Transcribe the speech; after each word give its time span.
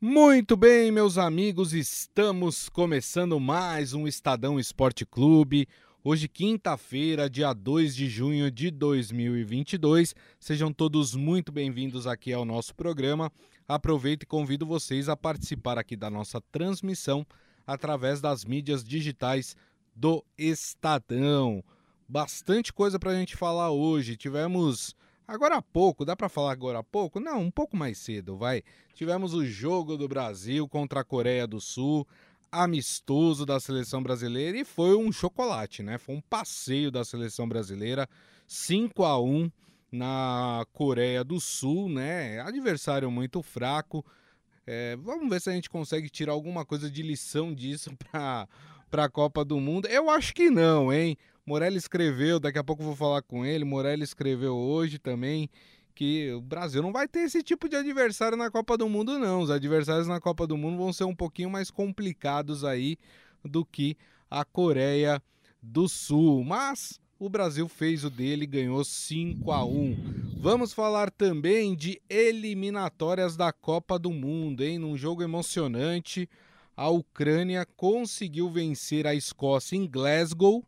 Muito 0.00 0.56
bem, 0.56 0.92
meus 0.92 1.18
amigos, 1.18 1.72
estamos 1.72 2.68
começando 2.68 3.40
mais 3.40 3.94
um 3.94 4.06
Estadão 4.06 4.56
Esporte 4.56 5.04
Clube. 5.04 5.66
Hoje, 6.04 6.28
quinta-feira, 6.28 7.28
dia 7.28 7.52
2 7.52 7.96
de 7.96 8.08
junho 8.08 8.48
de 8.48 8.70
2022. 8.70 10.14
Sejam 10.38 10.72
todos 10.72 11.16
muito 11.16 11.50
bem-vindos 11.50 12.06
aqui 12.06 12.32
ao 12.32 12.44
nosso 12.44 12.76
programa. 12.76 13.32
Aproveito 13.66 14.22
e 14.22 14.26
convido 14.26 14.64
vocês 14.64 15.08
a 15.08 15.16
participar 15.16 15.76
aqui 15.78 15.96
da 15.96 16.08
nossa 16.08 16.40
transmissão 16.52 17.26
através 17.66 18.20
das 18.20 18.44
mídias 18.44 18.84
digitais 18.84 19.56
do 19.96 20.24
Estadão. 20.38 21.60
Bastante 22.08 22.72
coisa 22.72 23.00
para 23.00 23.10
a 23.10 23.16
gente 23.16 23.34
falar 23.34 23.72
hoje. 23.72 24.16
Tivemos 24.16 24.94
Agora 25.28 25.56
há 25.56 25.62
pouco, 25.62 26.06
dá 26.06 26.16
para 26.16 26.30
falar 26.30 26.52
agora 26.52 26.78
há 26.78 26.82
pouco? 26.82 27.20
Não, 27.20 27.42
um 27.42 27.50
pouco 27.50 27.76
mais 27.76 27.98
cedo, 27.98 28.34
vai. 28.34 28.62
Tivemos 28.94 29.34
o 29.34 29.44
jogo 29.44 29.98
do 29.98 30.08
Brasil 30.08 30.66
contra 30.66 31.00
a 31.00 31.04
Coreia 31.04 31.46
do 31.46 31.60
Sul, 31.60 32.08
amistoso 32.50 33.44
da 33.44 33.60
seleção 33.60 34.02
brasileira 34.02 34.56
e 34.56 34.64
foi 34.64 34.96
um 34.96 35.12
chocolate, 35.12 35.82
né? 35.82 35.98
Foi 35.98 36.14
um 36.14 36.20
passeio 36.22 36.90
da 36.90 37.04
seleção 37.04 37.46
brasileira, 37.46 38.08
5 38.46 39.04
a 39.04 39.20
1 39.22 39.52
na 39.92 40.64
Coreia 40.72 41.22
do 41.22 41.38
Sul, 41.38 41.90
né? 41.90 42.40
Adversário 42.40 43.10
muito 43.10 43.42
fraco. 43.42 44.02
É, 44.66 44.96
vamos 44.96 45.28
ver 45.28 45.42
se 45.42 45.50
a 45.50 45.52
gente 45.52 45.68
consegue 45.68 46.08
tirar 46.08 46.32
alguma 46.32 46.64
coisa 46.64 46.90
de 46.90 47.02
lição 47.02 47.54
disso 47.54 47.90
para 48.10 49.04
a 49.04 49.10
Copa 49.10 49.44
do 49.44 49.60
Mundo. 49.60 49.88
Eu 49.88 50.08
acho 50.08 50.34
que 50.34 50.48
não, 50.48 50.90
hein? 50.90 51.18
Morelli 51.48 51.78
escreveu, 51.78 52.38
daqui 52.38 52.58
a 52.58 52.62
pouco 52.62 52.82
vou 52.82 52.94
falar 52.94 53.22
com 53.22 53.42
ele. 53.42 53.64
Morelli 53.64 54.04
escreveu 54.04 54.54
hoje 54.54 54.98
também 54.98 55.48
que 55.94 56.30
o 56.32 56.42
Brasil 56.42 56.82
não 56.82 56.92
vai 56.92 57.08
ter 57.08 57.20
esse 57.20 57.42
tipo 57.42 57.70
de 57.70 57.74
adversário 57.74 58.36
na 58.36 58.50
Copa 58.50 58.76
do 58.76 58.86
Mundo, 58.86 59.18
não. 59.18 59.40
Os 59.40 59.50
adversários 59.50 60.06
na 60.06 60.20
Copa 60.20 60.46
do 60.46 60.58
Mundo 60.58 60.76
vão 60.76 60.92
ser 60.92 61.04
um 61.04 61.14
pouquinho 61.14 61.48
mais 61.48 61.70
complicados 61.70 62.64
aí 62.64 62.98
do 63.42 63.64
que 63.64 63.96
a 64.30 64.44
Coreia 64.44 65.22
do 65.62 65.88
Sul. 65.88 66.44
Mas 66.44 67.00
o 67.18 67.30
Brasil 67.30 67.66
fez 67.66 68.04
o 68.04 68.10
dele 68.10 68.44
e 68.44 68.46
ganhou 68.46 68.84
5 68.84 69.50
a 69.50 69.64
1. 69.64 70.36
Vamos 70.42 70.74
falar 70.74 71.10
também 71.10 71.74
de 71.74 71.98
eliminatórias 72.10 73.38
da 73.38 73.54
Copa 73.54 73.98
do 73.98 74.10
Mundo, 74.10 74.62
hein? 74.62 74.78
Num 74.78 74.98
jogo 74.98 75.22
emocionante, 75.22 76.28
a 76.76 76.90
Ucrânia 76.90 77.66
conseguiu 77.74 78.50
vencer 78.50 79.06
a 79.06 79.14
Escócia 79.14 79.76
em 79.76 79.88
Glasgow 79.88 80.62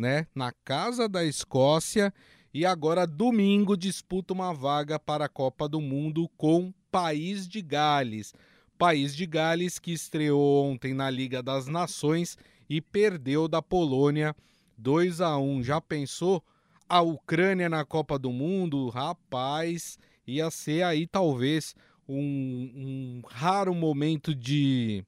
né, 0.00 0.26
na 0.34 0.50
casa 0.64 1.06
da 1.06 1.22
Escócia 1.22 2.12
e 2.54 2.64
agora 2.64 3.06
domingo 3.06 3.76
disputa 3.76 4.32
uma 4.32 4.52
vaga 4.52 4.98
para 4.98 5.26
a 5.26 5.28
Copa 5.28 5.68
do 5.68 5.80
Mundo 5.80 6.28
com 6.38 6.72
País 6.90 7.46
de 7.46 7.60
Gales. 7.60 8.32
País 8.78 9.14
de 9.14 9.26
Gales 9.26 9.78
que 9.78 9.92
estreou 9.92 10.64
ontem 10.64 10.94
na 10.94 11.10
Liga 11.10 11.42
das 11.42 11.66
Nações 11.66 12.38
e 12.68 12.80
perdeu 12.80 13.46
da 13.46 13.60
Polônia 13.60 14.34
2 14.78 15.20
a 15.20 15.36
1. 15.36 15.62
Já 15.64 15.80
pensou 15.82 16.42
a 16.88 17.02
Ucrânia 17.02 17.68
na 17.68 17.84
Copa 17.84 18.18
do 18.18 18.32
Mundo? 18.32 18.88
Rapaz, 18.88 19.98
ia 20.26 20.50
ser 20.50 20.82
aí 20.82 21.06
talvez 21.06 21.74
um, 22.08 22.16
um 22.16 23.22
raro 23.28 23.74
momento 23.74 24.34
de, 24.34 25.04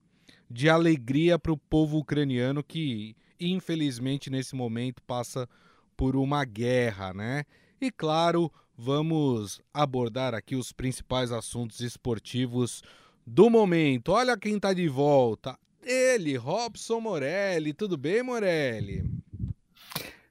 de 0.51 0.69
alegria 0.69 1.39
para 1.39 1.53
o 1.53 1.57
povo 1.57 1.97
ucraniano 1.97 2.63
que 2.63 3.17
infelizmente 3.51 4.31
nesse 4.31 4.55
momento 4.55 5.03
passa 5.03 5.49
por 5.97 6.17
uma 6.17 6.45
guerra, 6.45 7.13
né? 7.13 7.45
E 7.81 7.91
claro, 7.91 8.53
vamos 8.77 9.61
abordar 9.73 10.35
aqui 10.35 10.57
os 10.57 10.73
principais 10.73 11.33
assuntos 11.33 11.81
esportivos 11.81 12.83
do 13.27 13.49
momento. 13.49 14.13
Olha 14.13 14.37
quem 14.37 14.59
tá 14.59 14.73
de 14.73 14.89
volta. 14.89 15.59
Ele, 15.85 16.37
Robson 16.37 17.01
Morelli. 17.01 17.73
Tudo 17.73 17.97
bem, 17.97 18.23
Morelli? 18.23 19.05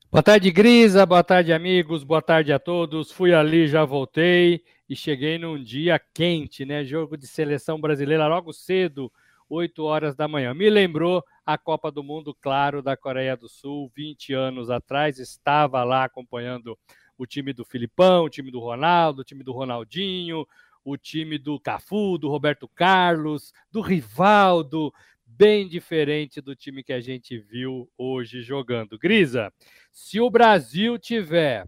Boa 0.09 0.23
tarde, 0.23 0.51
Grisa. 0.51 1.05
Boa 1.05 1.23
tarde, 1.23 1.53
amigos. 1.53 2.03
Boa 2.03 2.21
tarde 2.21 2.51
a 2.51 2.59
todos. 2.59 3.11
Fui 3.11 3.33
ali, 3.33 3.67
já 3.67 3.85
voltei 3.85 4.63
e 4.89 4.95
cheguei 4.95 5.37
num 5.37 5.61
dia 5.61 5.99
quente, 6.13 6.65
né? 6.65 6.83
Jogo 6.83 7.15
de 7.15 7.27
seleção 7.27 7.79
brasileira 7.79 8.27
logo 8.27 8.51
cedo, 8.51 9.11
8 9.51 9.83
horas 9.83 10.15
da 10.15 10.29
manhã. 10.29 10.53
Me 10.53 10.69
lembrou 10.69 11.21
a 11.45 11.57
Copa 11.57 11.91
do 11.91 12.01
Mundo, 12.01 12.33
claro, 12.33 12.81
da 12.81 12.95
Coreia 12.95 13.35
do 13.35 13.49
Sul, 13.49 13.91
20 13.93 14.33
anos 14.33 14.69
atrás, 14.69 15.19
estava 15.19 15.83
lá 15.83 16.05
acompanhando 16.05 16.79
o 17.17 17.25
time 17.25 17.51
do 17.51 17.65
Filipão, 17.65 18.23
o 18.23 18.29
time 18.29 18.49
do 18.49 18.61
Ronaldo, 18.61 19.21
o 19.21 19.25
time 19.25 19.43
do 19.43 19.51
Ronaldinho, 19.51 20.47
o 20.85 20.95
time 20.95 21.37
do 21.37 21.59
Cafu, 21.59 22.17
do 22.17 22.29
Roberto 22.29 22.65
Carlos, 22.65 23.51
do 23.69 23.81
Rivaldo, 23.81 24.93
bem 25.25 25.67
diferente 25.67 26.39
do 26.39 26.55
time 26.55 26.81
que 26.81 26.93
a 26.93 27.01
gente 27.01 27.37
viu 27.37 27.89
hoje 27.97 28.41
jogando. 28.41 28.97
Grisa, 28.97 29.53
se 29.91 30.21
o 30.21 30.29
Brasil 30.29 30.97
tiver 30.97 31.67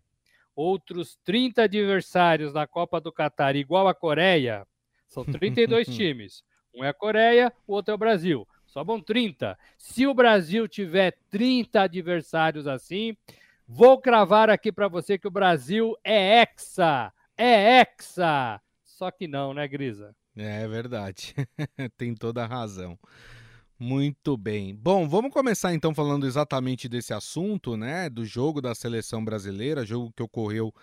outros 0.55 1.19
30 1.25 1.63
adversários 1.63 2.53
na 2.53 2.65
Copa 2.65 3.01
do 3.01 3.11
Catar 3.11 3.57
igual 3.57 3.89
a 3.89 3.93
Coreia, 3.93 4.65
são 5.09 5.25
32 5.25 5.85
times. 5.93 6.43
Um 6.73 6.83
é 6.83 6.89
a 6.89 6.93
Coreia, 6.93 7.53
o 7.67 7.73
outro 7.73 7.91
é 7.91 7.95
o 7.95 7.97
Brasil. 7.97 8.47
Sobram 8.65 8.99
30. 8.99 9.57
Se 9.77 10.07
o 10.07 10.13
Brasil 10.13 10.67
tiver 10.67 11.15
30 11.29 11.81
adversários 11.81 12.65
assim, 12.65 13.15
vou 13.67 13.99
cravar 13.99 14.49
aqui 14.49 14.71
para 14.71 14.87
você 14.87 15.17
que 15.17 15.27
o 15.27 15.31
Brasil 15.31 15.95
é 16.03 16.41
hexa. 16.41 17.13
É 17.37 17.81
hexa. 17.81 18.59
Só 18.83 19.11
que 19.11 19.27
não, 19.27 19.53
né, 19.53 19.67
Grisa? 19.67 20.15
É 20.35 20.67
verdade. 20.67 21.35
Tem 21.97 22.15
toda 22.15 22.43
a 22.43 22.47
razão. 22.47 22.97
Muito 23.77 24.37
bem. 24.37 24.73
Bom, 24.75 25.07
vamos 25.07 25.31
começar 25.31 25.73
então 25.73 25.93
falando 25.93 26.25
exatamente 26.25 26.87
desse 26.87 27.13
assunto, 27.13 27.75
né? 27.75 28.09
Do 28.09 28.25
jogo 28.25 28.61
da 28.61 28.73
seleção 28.73 29.23
brasileira, 29.23 29.85
jogo 29.85 30.11
que 30.15 30.23
ocorreu 30.23 30.73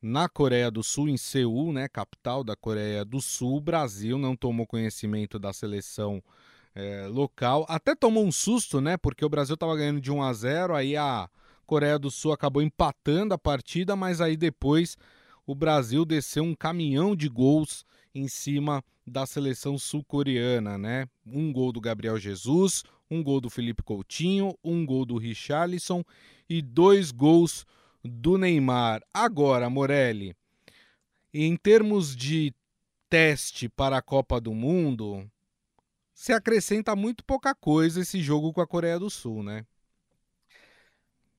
na 0.00 0.28
Coreia 0.28 0.70
do 0.70 0.82
Sul, 0.82 1.08
em 1.08 1.16
Seul, 1.16 1.72
né? 1.72 1.88
Capital 1.88 2.44
da 2.44 2.54
Coreia 2.54 3.04
do 3.04 3.20
Sul. 3.20 3.56
O 3.56 3.60
Brasil 3.60 4.18
não 4.18 4.36
tomou 4.36 4.66
conhecimento 4.66 5.38
da 5.38 5.52
seleção 5.52 6.22
é, 6.74 7.06
local. 7.08 7.64
Até 7.68 7.94
tomou 7.94 8.24
um 8.24 8.32
susto, 8.32 8.80
né? 8.80 8.96
Porque 8.96 9.24
o 9.24 9.28
Brasil 9.28 9.54
estava 9.54 9.76
ganhando 9.76 10.00
de 10.00 10.12
1 10.12 10.22
a 10.22 10.32
0, 10.32 10.74
aí 10.74 10.96
a 10.96 11.28
Coreia 11.66 11.98
do 11.98 12.10
Sul 12.10 12.32
acabou 12.32 12.62
empatando 12.62 13.34
a 13.34 13.38
partida, 13.38 13.96
mas 13.96 14.20
aí 14.20 14.36
depois 14.36 14.96
o 15.46 15.54
Brasil 15.54 16.04
desceu 16.04 16.44
um 16.44 16.54
caminhão 16.54 17.16
de 17.16 17.28
gols 17.28 17.84
em 18.14 18.28
cima 18.28 18.84
da 19.06 19.24
seleção 19.24 19.78
sul-coreana, 19.78 20.76
né? 20.76 21.08
Um 21.24 21.52
gol 21.52 21.72
do 21.72 21.80
Gabriel 21.80 22.18
Jesus, 22.18 22.82
um 23.10 23.22
gol 23.22 23.40
do 23.40 23.48
Felipe 23.48 23.82
Coutinho, 23.82 24.56
um 24.62 24.84
gol 24.84 25.04
do 25.04 25.16
Richarlison 25.16 26.04
e 26.48 26.60
dois 26.60 27.10
gols 27.10 27.64
do 28.06 28.38
Neymar. 28.38 29.02
Agora, 29.12 29.68
Morelli, 29.68 30.36
em 31.32 31.56
termos 31.56 32.14
de 32.14 32.54
teste 33.08 33.68
para 33.68 33.98
a 33.98 34.02
Copa 34.02 34.40
do 34.40 34.54
Mundo, 34.54 35.30
se 36.14 36.32
acrescenta 36.32 36.96
muito 36.96 37.24
pouca 37.24 37.54
coisa 37.54 38.00
esse 38.00 38.20
jogo 38.20 38.52
com 38.52 38.60
a 38.60 38.66
Coreia 38.66 38.98
do 38.98 39.10
Sul, 39.10 39.42
né? 39.42 39.64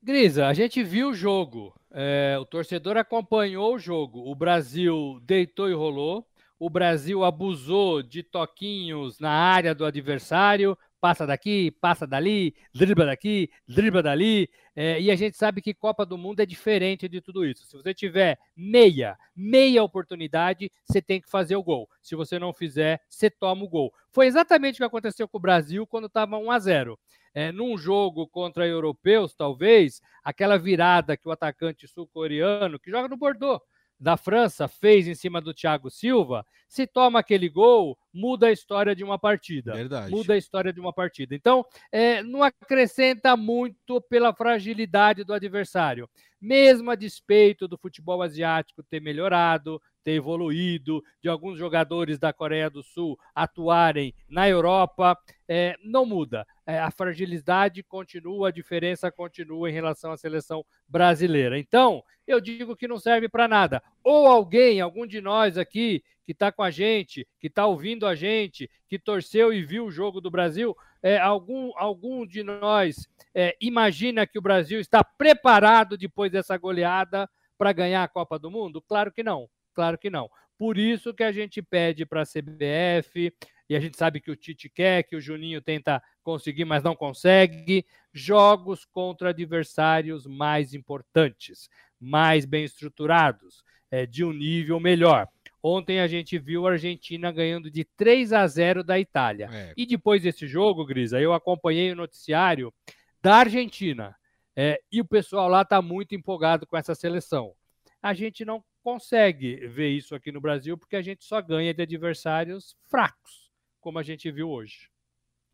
Grisa, 0.00 0.46
a 0.46 0.54
gente 0.54 0.82
viu 0.84 1.10
o 1.10 1.14
jogo, 1.14 1.74
é, 1.90 2.38
o 2.40 2.44
torcedor 2.44 2.96
acompanhou 2.96 3.74
o 3.74 3.78
jogo. 3.78 4.30
O 4.30 4.34
Brasil 4.34 5.20
deitou 5.24 5.68
e 5.68 5.74
rolou, 5.74 6.24
o 6.58 6.70
Brasil 6.70 7.24
abusou 7.24 8.02
de 8.02 8.22
toquinhos 8.22 9.18
na 9.18 9.30
área 9.30 9.74
do 9.74 9.84
adversário, 9.84 10.78
passa 11.00 11.26
daqui, 11.26 11.70
passa 11.70 12.06
dali, 12.06 12.54
dribla 12.74 13.06
daqui, 13.06 13.50
dribla 13.66 14.02
dali. 14.02 14.48
É, 14.80 15.00
e 15.00 15.10
a 15.10 15.16
gente 15.16 15.36
sabe 15.36 15.60
que 15.60 15.74
Copa 15.74 16.06
do 16.06 16.16
Mundo 16.16 16.38
é 16.38 16.46
diferente 16.46 17.08
de 17.08 17.20
tudo 17.20 17.44
isso. 17.44 17.66
Se 17.66 17.76
você 17.76 17.92
tiver 17.92 18.38
meia, 18.56 19.18
meia 19.34 19.82
oportunidade, 19.82 20.70
você 20.84 21.02
tem 21.02 21.20
que 21.20 21.28
fazer 21.28 21.56
o 21.56 21.62
gol. 21.64 21.90
Se 22.00 22.14
você 22.14 22.38
não 22.38 22.52
fizer, 22.52 23.00
você 23.08 23.28
toma 23.28 23.64
o 23.64 23.68
gol. 23.68 23.92
Foi 24.12 24.28
exatamente 24.28 24.76
o 24.76 24.78
que 24.78 24.84
aconteceu 24.84 25.26
com 25.26 25.36
o 25.36 25.40
Brasil 25.40 25.84
quando 25.84 26.06
estava 26.06 26.38
1 26.38 26.50
a 26.52 26.58
0 26.60 26.98
é, 27.34 27.50
num 27.50 27.76
jogo 27.76 28.28
contra 28.28 28.68
europeus, 28.68 29.34
talvez, 29.34 30.00
aquela 30.22 30.56
virada 30.56 31.16
que 31.16 31.28
o 31.28 31.32
atacante 31.32 31.88
sul-coreano, 31.88 32.78
que 32.78 32.88
joga 32.88 33.08
no 33.08 33.16
Bordeaux, 33.16 33.60
da 33.98 34.16
França 34.16 34.68
fez 34.68 35.08
em 35.08 35.14
cima 35.14 35.40
do 35.40 35.52
Thiago 35.52 35.90
Silva, 35.90 36.46
se 36.68 36.86
toma 36.86 37.20
aquele 37.20 37.48
gol, 37.48 37.98
muda 38.12 38.48
a 38.48 38.52
história 38.52 38.94
de 38.94 39.02
uma 39.02 39.18
partida. 39.18 39.72
Verdade. 39.72 40.10
Muda 40.10 40.34
a 40.34 40.36
história 40.36 40.72
de 40.72 40.78
uma 40.78 40.92
partida. 40.92 41.34
Então, 41.34 41.64
é, 41.90 42.22
não 42.22 42.42
acrescenta 42.42 43.36
muito 43.36 44.00
pela 44.02 44.34
fragilidade 44.34 45.24
do 45.24 45.32
adversário. 45.32 46.08
Mesmo 46.40 46.90
a 46.90 46.94
despeito 46.94 47.66
do 47.66 47.78
futebol 47.78 48.22
asiático 48.22 48.82
ter 48.82 49.00
melhorado, 49.00 49.80
ter 50.04 50.12
evoluído, 50.12 51.02
de 51.22 51.28
alguns 51.28 51.58
jogadores 51.58 52.18
da 52.18 52.32
Coreia 52.32 52.70
do 52.70 52.82
Sul 52.82 53.18
atuarem 53.34 54.14
na 54.28 54.48
Europa, 54.48 55.18
é, 55.48 55.74
não 55.82 56.06
muda. 56.06 56.46
É, 56.66 56.78
a 56.78 56.90
fragilidade 56.90 57.82
continua, 57.82 58.48
a 58.48 58.52
diferença 58.52 59.10
continua 59.10 59.68
em 59.68 59.72
relação 59.72 60.12
à 60.12 60.16
seleção 60.16 60.64
brasileira. 60.86 61.58
Então, 61.58 62.02
eu 62.26 62.40
digo 62.40 62.76
que 62.76 62.86
não 62.86 62.98
serve 62.98 63.28
para 63.28 63.48
nada. 63.48 63.82
Ou 64.10 64.26
alguém, 64.26 64.80
algum 64.80 65.06
de 65.06 65.20
nós 65.20 65.58
aqui, 65.58 66.02
que 66.24 66.32
está 66.32 66.50
com 66.50 66.62
a 66.62 66.70
gente, 66.70 67.28
que 67.38 67.46
está 67.46 67.66
ouvindo 67.66 68.06
a 68.06 68.14
gente, 68.14 68.70
que 68.88 68.98
torceu 68.98 69.52
e 69.52 69.62
viu 69.62 69.84
o 69.84 69.90
jogo 69.90 70.18
do 70.18 70.30
Brasil, 70.30 70.74
é, 71.02 71.18
algum, 71.18 71.72
algum 71.76 72.26
de 72.26 72.42
nós 72.42 73.06
é, 73.34 73.54
imagina 73.60 74.26
que 74.26 74.38
o 74.38 74.40
Brasil 74.40 74.80
está 74.80 75.04
preparado 75.04 75.98
depois 75.98 76.32
dessa 76.32 76.56
goleada 76.56 77.28
para 77.58 77.70
ganhar 77.70 78.02
a 78.02 78.08
Copa 78.08 78.38
do 78.38 78.50
Mundo? 78.50 78.80
Claro 78.80 79.12
que 79.12 79.22
não, 79.22 79.46
claro 79.74 79.98
que 79.98 80.08
não. 80.08 80.30
Por 80.56 80.78
isso 80.78 81.12
que 81.12 81.22
a 81.22 81.30
gente 81.30 81.60
pede 81.60 82.06
para 82.06 82.22
a 82.22 82.26
CBF, 82.26 83.30
e 83.68 83.76
a 83.76 83.80
gente 83.80 83.98
sabe 83.98 84.22
que 84.22 84.30
o 84.30 84.36
Tite 84.36 84.70
quer, 84.70 85.02
que 85.02 85.16
o 85.16 85.20
Juninho 85.20 85.60
tenta 85.60 86.02
conseguir, 86.22 86.64
mas 86.64 86.82
não 86.82 86.96
consegue, 86.96 87.84
jogos 88.10 88.86
contra 88.86 89.28
adversários 89.28 90.26
mais 90.26 90.72
importantes, 90.72 91.68
mais 92.00 92.46
bem 92.46 92.64
estruturados, 92.64 93.62
é, 93.90 94.06
de 94.06 94.24
um 94.24 94.32
nível 94.32 94.78
melhor. 94.80 95.28
Ontem 95.62 96.00
a 96.00 96.06
gente 96.06 96.38
viu 96.38 96.66
a 96.66 96.72
Argentina 96.72 97.32
ganhando 97.32 97.70
de 97.70 97.84
3 97.84 98.32
a 98.32 98.46
0 98.46 98.84
da 98.84 98.98
Itália. 98.98 99.48
É. 99.52 99.74
E 99.76 99.84
depois 99.84 100.22
desse 100.22 100.46
jogo, 100.46 100.86
Grisa, 100.86 101.20
eu 101.20 101.32
acompanhei 101.32 101.90
o 101.92 101.96
noticiário 101.96 102.72
da 103.20 103.36
Argentina. 103.36 104.14
É, 104.54 104.80
e 104.90 105.00
o 105.00 105.04
pessoal 105.04 105.48
lá 105.48 105.62
está 105.62 105.80
muito 105.82 106.14
empolgado 106.14 106.66
com 106.66 106.76
essa 106.76 106.94
seleção. 106.94 107.54
A 108.02 108.14
gente 108.14 108.44
não 108.44 108.64
consegue 108.82 109.66
ver 109.66 109.90
isso 109.90 110.14
aqui 110.14 110.32
no 110.32 110.40
Brasil 110.40 110.78
porque 110.78 110.96
a 110.96 111.02
gente 111.02 111.24
só 111.24 111.42
ganha 111.42 111.74
de 111.74 111.82
adversários 111.82 112.76
fracos, 112.86 113.50
como 113.80 113.98
a 113.98 114.02
gente 114.02 114.30
viu 114.30 114.48
hoje. 114.48 114.88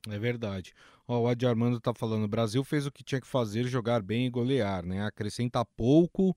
É 0.08 0.18
verdade. 0.18 0.74
Ó, 1.08 1.20
o 1.20 1.28
Adi 1.28 1.46
Armando 1.46 1.78
está 1.78 1.94
falando: 1.94 2.24
o 2.24 2.28
Brasil 2.28 2.62
fez 2.62 2.86
o 2.86 2.92
que 2.92 3.02
tinha 3.02 3.20
que 3.20 3.26
fazer, 3.26 3.64
jogar 3.64 4.02
bem 4.02 4.26
e 4.26 4.30
golear, 4.30 4.84
né? 4.84 5.04
Acrescenta 5.04 5.64
pouco 5.64 6.36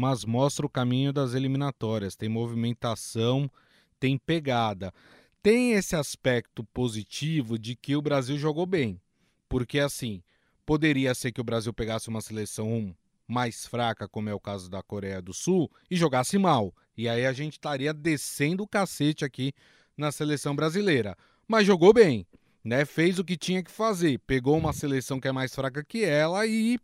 mas 0.00 0.24
mostra 0.24 0.64
o 0.64 0.70
caminho 0.70 1.12
das 1.12 1.34
eliminatórias. 1.34 2.16
Tem 2.16 2.26
movimentação, 2.26 3.50
tem 3.98 4.16
pegada. 4.16 4.94
Tem 5.42 5.72
esse 5.72 5.94
aspecto 5.94 6.64
positivo 6.64 7.58
de 7.58 7.76
que 7.76 7.94
o 7.94 8.00
Brasil 8.00 8.38
jogou 8.38 8.64
bem. 8.64 8.98
Porque, 9.46 9.78
assim, 9.78 10.22
poderia 10.64 11.14
ser 11.14 11.32
que 11.32 11.40
o 11.40 11.44
Brasil 11.44 11.70
pegasse 11.74 12.08
uma 12.08 12.22
seleção 12.22 12.96
mais 13.28 13.66
fraca, 13.66 14.08
como 14.08 14.30
é 14.30 14.34
o 14.34 14.40
caso 14.40 14.70
da 14.70 14.82
Coreia 14.82 15.20
do 15.20 15.34
Sul, 15.34 15.70
e 15.90 15.96
jogasse 15.96 16.38
mal. 16.38 16.74
E 16.96 17.06
aí 17.06 17.26
a 17.26 17.32
gente 17.34 17.52
estaria 17.52 17.92
descendo 17.92 18.62
o 18.62 18.68
cacete 18.68 19.22
aqui 19.22 19.52
na 19.98 20.10
seleção 20.10 20.56
brasileira. 20.56 21.14
Mas 21.46 21.66
jogou 21.66 21.92
bem, 21.92 22.26
né? 22.64 22.86
Fez 22.86 23.18
o 23.18 23.24
que 23.24 23.36
tinha 23.36 23.62
que 23.62 23.70
fazer. 23.70 24.18
Pegou 24.20 24.56
uma 24.56 24.72
seleção 24.72 25.20
que 25.20 25.28
é 25.28 25.32
mais 25.32 25.54
fraca 25.54 25.84
que 25.84 26.02
ela 26.02 26.46
e 26.46 26.78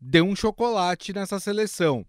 deu 0.00 0.24
um 0.24 0.36
chocolate 0.36 1.12
nessa 1.12 1.40
seleção. 1.40 2.04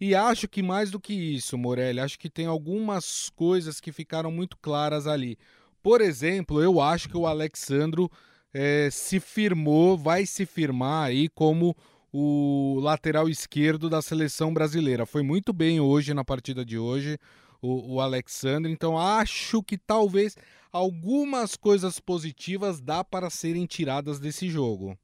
E 0.00 0.14
acho 0.14 0.46
que 0.46 0.62
mais 0.62 0.90
do 0.90 1.00
que 1.00 1.14
isso, 1.14 1.56
Morelli, 1.56 2.00
acho 2.00 2.18
que 2.18 2.28
tem 2.28 2.46
algumas 2.46 3.30
coisas 3.30 3.80
que 3.80 3.92
ficaram 3.92 4.30
muito 4.30 4.56
claras 4.58 5.06
ali. 5.06 5.38
Por 5.82 6.00
exemplo, 6.00 6.62
eu 6.62 6.80
acho 6.80 7.08
que 7.08 7.16
o 7.16 7.26
Alexandro 7.26 8.10
é, 8.52 8.88
se 8.90 9.20
firmou, 9.20 9.96
vai 9.96 10.26
se 10.26 10.44
firmar 10.44 11.06
aí 11.06 11.28
como 11.28 11.74
o 12.12 12.78
lateral 12.80 13.28
esquerdo 13.28 13.88
da 13.88 14.02
seleção 14.02 14.52
brasileira. 14.52 15.06
Foi 15.06 15.22
muito 15.22 15.52
bem 15.52 15.80
hoje 15.80 16.12
na 16.12 16.24
partida 16.24 16.64
de 16.64 16.78
hoje, 16.78 17.18
o, 17.60 17.94
o 17.94 18.00
Alexandre. 18.00 18.70
Então 18.72 18.98
acho 18.98 19.62
que 19.62 19.78
talvez 19.78 20.36
algumas 20.72 21.56
coisas 21.56 22.00
positivas 22.00 22.80
dá 22.80 23.02
para 23.02 23.30
serem 23.30 23.64
tiradas 23.66 24.18
desse 24.18 24.48
jogo. 24.48 24.98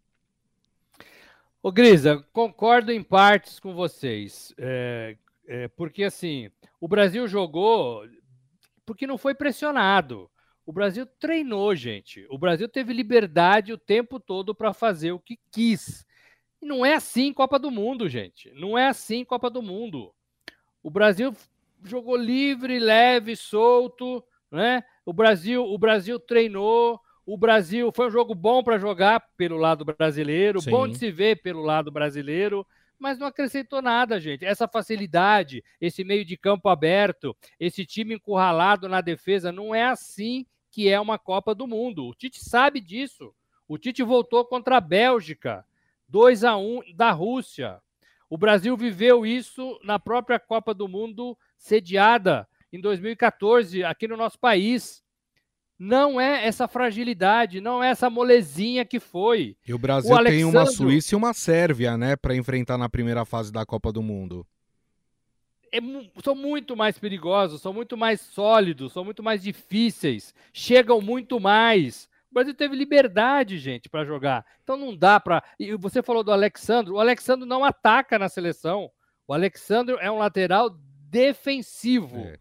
Ô, 1.65 1.71
Grisa, 1.71 2.27
concordo 2.33 2.91
em 2.91 3.01
partes 3.05 3.61
com 3.61 3.73
vocês. 3.73 4.53
É, 4.59 5.17
é, 5.47 5.69
porque, 5.69 6.03
assim, 6.03 6.51
o 6.81 6.89
Brasil 6.89 7.29
jogou 7.29 8.05
porque 8.85 9.07
não 9.07 9.17
foi 9.17 9.33
pressionado. 9.33 10.29
O 10.67 10.73
Brasil 10.73 11.07
treinou, 11.07 11.73
gente. 11.77 12.27
O 12.31 12.37
Brasil 12.37 12.69
teve 12.69 12.93
liberdade 12.93 13.73
o 13.73 13.79
tempo 13.79 14.19
todo 14.19 14.53
para 14.53 14.75
fazer 14.75 15.13
o 15.13 15.21
que 15.21 15.39
quis. 15.53 16.05
E 16.61 16.67
não 16.67 16.85
é 16.85 16.95
assim 16.95 17.33
Copa 17.33 17.61
do 17.61 17.71
Mundo, 17.71 18.09
gente. 18.09 18.51
Não 18.55 18.77
é 18.77 18.89
assim 18.89 19.25
Copa 19.25 19.49
do 19.49 19.63
Mundo. 19.63 20.13
O 20.83 20.91
Brasil 20.91 21.33
jogou 21.85 22.17
livre, 22.17 22.81
leve, 22.81 23.37
solto, 23.37 24.21
né? 24.51 24.83
O 25.07 25.13
Brasil, 25.13 25.65
o 25.65 25.79
Brasil 25.79 26.19
treinou, 26.19 27.01
o 27.25 27.37
Brasil 27.37 27.93
foi 27.93 28.09
um 28.09 28.11
jogo 28.11 28.35
bom 28.35 28.63
para 28.63 28.79
jogar 28.79 29.21
pelo 29.37 29.57
lado 29.57 29.85
brasileiro, 29.85 30.61
Sim. 30.61 30.71
bom 30.71 30.89
de 30.89 30.99
se 30.99 31.11
ver 31.11 31.41
pelo 31.41 31.63
lado 31.63 31.91
brasileiro, 31.91 32.67
mas 32.99 33.19
não 33.19 33.27
acrescentou 33.27 33.81
nada, 33.81 34.21
gente. 34.21 34.45
Essa 34.45 34.69
facilidade, 34.69 35.63
esse 35.81 36.05
meio 36.05 36.25
de 36.25 36.37
campo 36.37 36.69
aberto, 36.69 37.37
esse 37.59 37.85
time 37.85 38.15
encurralado 38.15 38.89
na 38.89 39.01
defesa, 39.01 39.51
não 39.53 39.75
é 39.75 39.85
assim 39.85 40.47
que 40.71 40.89
é 40.89 40.99
uma 41.01 41.19
Copa 41.19 41.55
do 41.55 41.67
Mundo. 41.67 42.07
O 42.07 42.15
Tite 42.15 42.45
sabe 42.45 42.81
disso. 42.81 43.35
O 43.69 43.77
Tite 43.79 44.03
voltou 44.03 44.45
contra 44.45 44.77
a 44.77 44.81
Bélgica, 44.81 45.65
2 46.09 46.45
a 46.45 46.57
1 46.57 46.95
da 46.95 47.11
Rússia. 47.11 47.81
O 48.29 48.39
Brasil 48.39 48.77
viveu 48.77 49.27
isso 49.27 49.79
na 49.85 49.99
própria 49.99 50.39
Copa 50.39 50.73
do 50.73 50.89
Mundo 50.89 51.37
sediada 51.59 52.49
em 52.73 52.81
2014 52.81 53.85
aqui 53.85 54.09
no 54.09 54.17
nosso 54.17 54.39
país 54.39 55.02
não 55.83 56.21
é 56.21 56.47
essa 56.47 56.69
fragilidade, 56.69 57.61
não 57.61 57.83
é 57.83 57.91
essa 57.91 58.09
molezinha 58.09 58.85
que 58.85 59.01
foi. 59.01 59.57
E 59.67 59.75
o 59.75 59.79
Brasil 59.79 60.13
o 60.13 60.15
Alexandre... 60.17 60.45
tem 60.45 60.45
uma 60.45 60.65
Suíça 60.65 61.13
e 61.13 61.17
uma 61.17 61.35
Sérvia, 61.35 61.97
né, 61.97 62.15
para 62.15 62.37
enfrentar 62.37 62.79
na 62.79 62.89
primeira 62.89 63.25
fase 63.25 63.53
da 63.53 63.67
Copa 63.67 63.91
do 63.91 64.01
Mundo. 64.01 64.47
É, 65.73 65.79
são 66.23 66.37
muito 66.37 66.77
mais 66.77 67.01
perigosos, 67.01 67.61
são 67.61 67.73
muito 67.73 67.97
mais 67.97 68.21
sólidos, 68.21 68.93
são 68.93 69.05
muito 69.05 69.25
mais 69.25 69.43
difíceis, 69.43 70.33
chegam 70.53 71.01
muito 71.01 71.41
mais. 71.41 72.09
O 72.31 72.35
Brasil 72.35 72.55
teve 72.55 72.77
liberdade, 72.77 73.59
gente, 73.59 73.89
para 73.89 74.05
jogar. 74.05 74.47
Então 74.63 74.77
não 74.77 74.97
dá 74.97 75.19
para. 75.19 75.43
E 75.59 75.75
você 75.75 76.01
falou 76.01 76.23
do 76.23 76.31
Alexandre. 76.31 76.93
O 76.93 77.01
Alexandre 77.01 77.45
não 77.47 77.65
ataca 77.65 78.21
na 78.21 78.29
seleção. 78.29 78.89
O 79.27 79.35
Alexandre 79.35 79.97
é 79.99 80.09
um 80.09 80.19
lateral 80.19 80.71
defensivo. 81.11 82.19
É. 82.19 82.39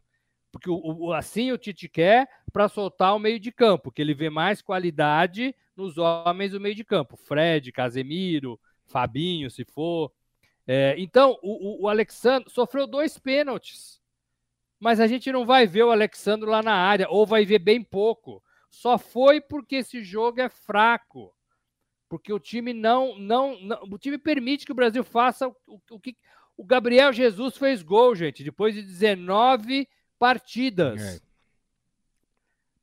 Porque 0.51 0.69
o, 0.69 0.79
o, 0.79 1.13
assim 1.13 1.51
o 1.51 1.57
Tite 1.57 1.87
quer 1.87 2.27
para 2.51 2.67
soltar 2.67 3.15
o 3.15 3.19
meio 3.19 3.39
de 3.39 3.51
campo, 3.51 3.91
que 3.91 4.01
ele 4.01 4.13
vê 4.13 4.29
mais 4.29 4.61
qualidade 4.61 5.55
nos 5.75 5.97
homens 5.97 6.51
do 6.51 6.59
meio 6.59 6.75
de 6.75 6.83
campo. 6.83 7.15
Fred, 7.15 7.71
Casemiro, 7.71 8.59
Fabinho, 8.85 9.49
se 9.49 9.63
for. 9.63 10.11
É, 10.67 10.95
então, 10.97 11.37
o, 11.41 11.83
o, 11.83 11.87
Alexandre 11.87 12.49
sofreu 12.51 12.85
dois 12.85 13.17
pênaltis. 13.17 13.99
Mas 14.79 14.99
a 14.99 15.07
gente 15.07 15.31
não 15.31 15.45
vai 15.45 15.67
ver 15.67 15.83
o 15.83 15.91
Alexandre 15.91 16.49
lá 16.49 16.61
na 16.61 16.73
área, 16.73 17.07
ou 17.09 17.25
vai 17.25 17.45
ver 17.45 17.59
bem 17.59 17.83
pouco. 17.83 18.43
Só 18.69 18.97
foi 18.97 19.39
porque 19.39 19.77
esse 19.77 20.03
jogo 20.03 20.41
é 20.41 20.49
fraco. 20.49 21.33
Porque 22.09 22.33
o 22.33 22.39
time 22.39 22.73
não. 22.73 23.17
não, 23.17 23.59
não 23.61 23.79
o 23.83 23.97
time 23.97 24.17
permite 24.17 24.65
que 24.65 24.71
o 24.71 24.75
Brasil 24.75 25.03
faça 25.03 25.47
o, 25.47 25.81
o 25.89 25.99
que. 25.99 26.15
O 26.57 26.63
Gabriel 26.63 27.13
Jesus 27.13 27.57
fez 27.57 27.81
gol, 27.81 28.13
gente, 28.15 28.43
depois 28.43 28.75
de 28.75 28.81
19 28.83 29.87
partidas. 30.19 31.01
É. 31.01 31.30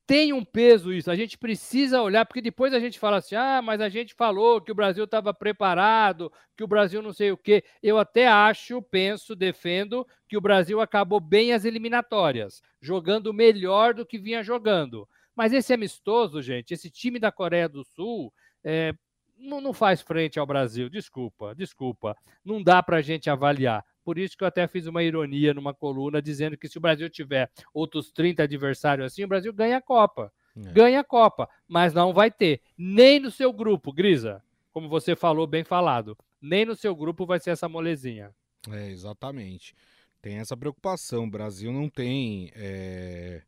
Tem 0.09 0.33
um 0.33 0.43
peso 0.43 0.91
isso, 0.91 1.11
a 1.11 1.15
gente 1.15 1.37
precisa 1.37 2.01
olhar, 2.01 2.25
porque 2.25 2.41
depois 2.41 2.73
a 2.73 2.81
gente 2.81 2.99
fala 2.99 3.19
assim: 3.19 3.35
ah, 3.35 3.61
mas 3.61 3.79
a 3.79 3.91
gente 3.91 4.15
falou 4.15 4.59
que 4.59 4.73
o 4.73 4.75
Brasil 4.75 5.05
estava 5.05 5.35
preparado, 5.35 6.33
que 6.57 6.65
o 6.65 6.67
Brasil 6.67 7.03
não 7.03 7.13
sei 7.13 7.31
o 7.31 7.37
quê. 7.37 7.63
Eu 7.83 7.99
até 7.99 8.27
acho, 8.27 8.81
penso, 8.81 9.37
defendo 9.37 10.07
que 10.27 10.35
o 10.35 10.41
Brasil 10.41 10.81
acabou 10.81 11.21
bem 11.21 11.53
as 11.53 11.67
eliminatórias, 11.67 12.63
jogando 12.81 13.35
melhor 13.35 13.93
do 13.93 14.07
que 14.07 14.17
vinha 14.17 14.43
jogando. 14.43 15.07
Mas 15.37 15.53
esse 15.53 15.75
amistoso, 15.75 16.41
gente, 16.41 16.73
esse 16.73 16.91
time 16.91 17.19
da 17.19 17.31
Coreia 17.31 17.69
do 17.69 17.85
Sul, 17.85 18.33
é, 18.65 18.95
não, 19.37 19.61
não, 19.61 19.75
faz 19.75 20.01
frente 20.01 20.39
ao 20.39 20.47
Brasil. 20.47 20.89
Desculpa, 20.89 21.55
desculpa. 21.55 22.17
Não 22.43 22.63
dá 22.63 22.83
para 22.83 22.97
a 22.97 23.03
gente 23.03 23.29
avaliar. 23.29 23.85
Por 24.09 24.17
isso 24.17 24.39
que 24.39 24.43
eu 24.43 24.49
até 24.49 24.67
fiz 24.67 24.87
uma 24.87 25.03
ironia 25.03 25.53
numa 25.53 25.75
coluna 25.75 26.23
dizendo 26.23 26.57
que 26.57 26.67
se 26.67 26.79
o 26.79 26.81
Brasil 26.81 27.11
tiver 27.11 27.51
outros 27.75 28.11
30 28.11 28.43
adversários 28.43 29.13
assim, 29.13 29.23
o 29.23 29.29
Brasil 29.29 29.53
ganha 29.53 29.77
a 29.77 29.83
Copa. 29.83 30.33
É. 30.57 30.73
Ganha 30.73 31.01
a 31.01 31.05
Copa, 31.05 31.47
mas 31.69 31.93
não 31.93 32.11
vai 32.11 32.31
ter. 32.31 32.63
Nem 32.75 33.21
no 33.21 33.31
seu 33.31 33.53
grupo, 33.53 33.93
Grisa, 33.93 34.43
como 34.73 34.89
você 34.89 35.15
falou, 35.15 35.47
bem 35.47 35.63
falado. 35.63 36.17
Nem 36.41 36.65
no 36.65 36.75
seu 36.75 36.97
grupo 36.97 37.27
vai 37.27 37.39
ser 37.39 37.51
essa 37.51 37.69
molezinha. 37.69 38.35
É, 38.71 38.89
exatamente. 38.89 39.75
Tem 40.23 40.39
essa 40.39 40.57
preocupação. 40.57 41.25
O 41.25 41.31
Brasil 41.31 41.71
não 41.71 41.91
tem 41.91 42.51
é, 42.57 43.43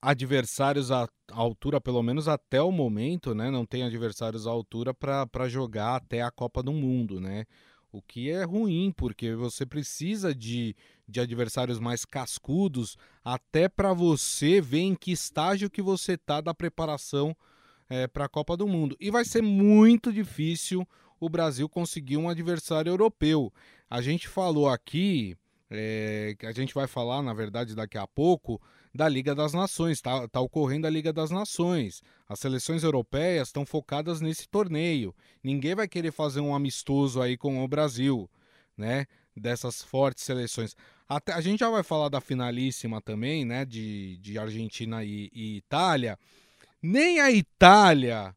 adversários 0.00 0.92
à 0.92 1.08
altura, 1.32 1.80
pelo 1.80 2.04
menos 2.04 2.28
até 2.28 2.62
o 2.62 2.70
momento, 2.70 3.34
né? 3.34 3.50
Não 3.50 3.66
tem 3.66 3.82
adversários 3.82 4.46
à 4.46 4.50
altura 4.52 4.94
para 4.94 5.48
jogar 5.48 5.96
até 5.96 6.22
a 6.22 6.30
Copa 6.30 6.62
do 6.62 6.72
Mundo, 6.72 7.20
né? 7.20 7.46
O 7.96 8.02
que 8.02 8.30
é 8.30 8.44
ruim, 8.44 8.92
porque 8.94 9.34
você 9.34 9.64
precisa 9.64 10.34
de, 10.34 10.76
de 11.08 11.18
adversários 11.18 11.78
mais 11.78 12.04
cascudos, 12.04 12.96
até 13.24 13.68
para 13.68 13.94
você 13.94 14.60
ver 14.60 14.80
em 14.80 14.94
que 14.94 15.12
estágio 15.12 15.70
que 15.70 15.80
você 15.80 16.12
está 16.12 16.40
da 16.40 16.52
preparação 16.52 17.34
é, 17.88 18.06
para 18.06 18.26
a 18.26 18.28
Copa 18.28 18.56
do 18.56 18.68
Mundo. 18.68 18.96
E 19.00 19.10
vai 19.10 19.24
ser 19.24 19.42
muito 19.42 20.12
difícil 20.12 20.86
o 21.18 21.28
Brasil 21.30 21.68
conseguir 21.68 22.18
um 22.18 22.28
adversário 22.28 22.90
europeu. 22.90 23.50
A 23.88 24.02
gente 24.02 24.28
falou 24.28 24.68
aqui, 24.68 25.34
é, 25.70 26.36
a 26.42 26.52
gente 26.52 26.74
vai 26.74 26.86
falar, 26.86 27.22
na 27.22 27.32
verdade, 27.32 27.74
daqui 27.74 27.96
a 27.96 28.06
pouco, 28.06 28.60
da 28.96 29.08
Liga 29.08 29.34
das 29.34 29.52
Nações. 29.52 29.98
Está 29.98 30.26
tá 30.28 30.40
ocorrendo 30.40 30.86
a 30.86 30.90
Liga 30.90 31.12
das 31.12 31.30
Nações. 31.30 32.02
As 32.28 32.40
seleções 32.40 32.82
europeias 32.82 33.48
estão 33.48 33.64
focadas 33.64 34.20
nesse 34.20 34.48
torneio. 34.48 35.14
Ninguém 35.42 35.74
vai 35.74 35.86
querer 35.86 36.10
fazer 36.10 36.40
um 36.40 36.54
amistoso 36.54 37.20
aí 37.20 37.36
com 37.36 37.62
o 37.62 37.68
Brasil, 37.68 38.28
né? 38.76 39.06
Dessas 39.36 39.82
fortes 39.82 40.24
seleções. 40.24 40.74
Até, 41.08 41.32
a 41.32 41.40
gente 41.40 41.60
já 41.60 41.70
vai 41.70 41.82
falar 41.82 42.08
da 42.08 42.20
finalíssima 42.20 43.00
também, 43.00 43.44
né? 43.44 43.64
De, 43.64 44.16
de 44.18 44.38
Argentina 44.38 45.04
e, 45.04 45.30
e 45.32 45.56
Itália. 45.58 46.18
Nem 46.82 47.20
a 47.20 47.30
Itália 47.30 48.34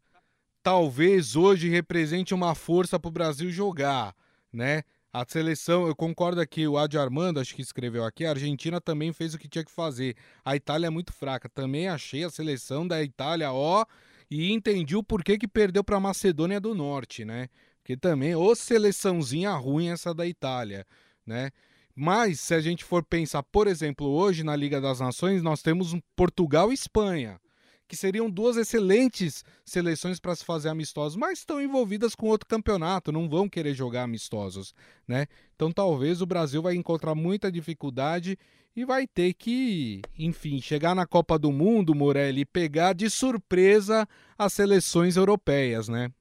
talvez 0.62 1.36
hoje 1.36 1.70
represente 1.70 2.34
uma 2.34 2.54
força 2.54 3.00
para 3.00 3.08
o 3.08 3.12
Brasil 3.12 3.50
jogar, 3.52 4.14
né? 4.52 4.84
A 5.12 5.26
seleção, 5.28 5.88
eu 5.88 5.96
concordo 5.96 6.40
aqui, 6.40 6.68
o 6.68 6.78
Adi 6.78 6.96
Armando, 6.96 7.40
acho 7.40 7.56
que 7.56 7.64
escreveu 7.64 8.06
aqui, 8.06 8.26
a 8.26 8.30
Argentina 8.30 8.80
também 8.80 9.12
fez 9.12 9.34
o 9.34 9.40
que 9.40 9.48
tinha 9.48 9.66
que 9.66 9.72
fazer. 9.72 10.16
A 10.46 10.56
Itália 10.56 10.86
é 10.86 10.90
muito 10.90 11.12
fraca. 11.12 11.50
Também 11.50 11.88
achei 11.88 12.24
a 12.24 12.30
seleção 12.30 12.88
da 12.88 13.02
Itália, 13.02 13.52
ó, 13.52 13.86
e 14.30 14.52
entendi 14.52 14.96
o 14.96 15.04
porquê 15.04 15.38
que 15.38 15.48
perdeu 15.48 15.84
para 15.84 15.98
a 15.98 16.00
Macedônia 16.00 16.60
do 16.60 16.76
Norte, 16.76 17.26
né? 17.26 17.50
Porque 17.82 17.98
também, 17.98 18.36
ô 18.36 18.54
seleçãozinha 18.54 19.52
ruim 19.54 19.90
essa 19.90 20.14
da 20.14 20.28
Itália, 20.28 20.86
né? 21.26 21.50
Mas 21.96 22.40
se 22.40 22.54
a 22.54 22.62
gente 22.62 22.84
for 22.84 23.04
pensar, 23.04 23.42
por 23.42 23.68
exemplo, 23.68 24.08
hoje 24.08 24.44
na 24.44 24.56
Liga 24.56 24.80
das 24.80 25.00
Nações, 25.00 25.42
nós 25.42 25.64
temos 25.64 25.96
Portugal 26.16 26.72
e 26.72 26.76
Espanha 26.76 27.42
que 27.90 27.96
seriam 27.96 28.30
duas 28.30 28.56
excelentes 28.56 29.44
seleções 29.66 30.20
para 30.20 30.36
se 30.36 30.46
fazer 30.46 30.70
amistosos, 30.70 31.18
mas 31.18 31.40
estão 31.40 31.60
envolvidas 31.60 32.14
com 32.14 32.28
outro 32.28 32.48
campeonato, 32.48 33.12
não 33.12 33.28
vão 33.28 33.50
querer 33.50 33.74
jogar 33.74 34.04
amistosos, 34.04 34.76
né? 35.08 35.26
Então 35.56 35.72
talvez 35.72 36.22
o 36.22 36.26
Brasil 36.28 36.62
vai 36.62 36.76
encontrar 36.76 37.16
muita 37.16 37.52
dificuldade 37.52 38.38
e 38.76 38.86
vai 38.86 39.08
ter 39.08 39.34
que, 39.34 40.04
enfim, 40.18 40.62
chegar 40.62 40.94
na 40.94 41.08
Copa 41.08 41.40
do 41.40 41.52
Mundo, 41.52 41.96
Morelli, 41.96 42.42
e 42.42 42.46
pegar 42.46 42.94
de 42.94 43.10
surpresa 43.10 44.08
as 44.38 44.54
seleções 44.54 45.18
europeias, 45.18 45.90
né? 45.90 46.12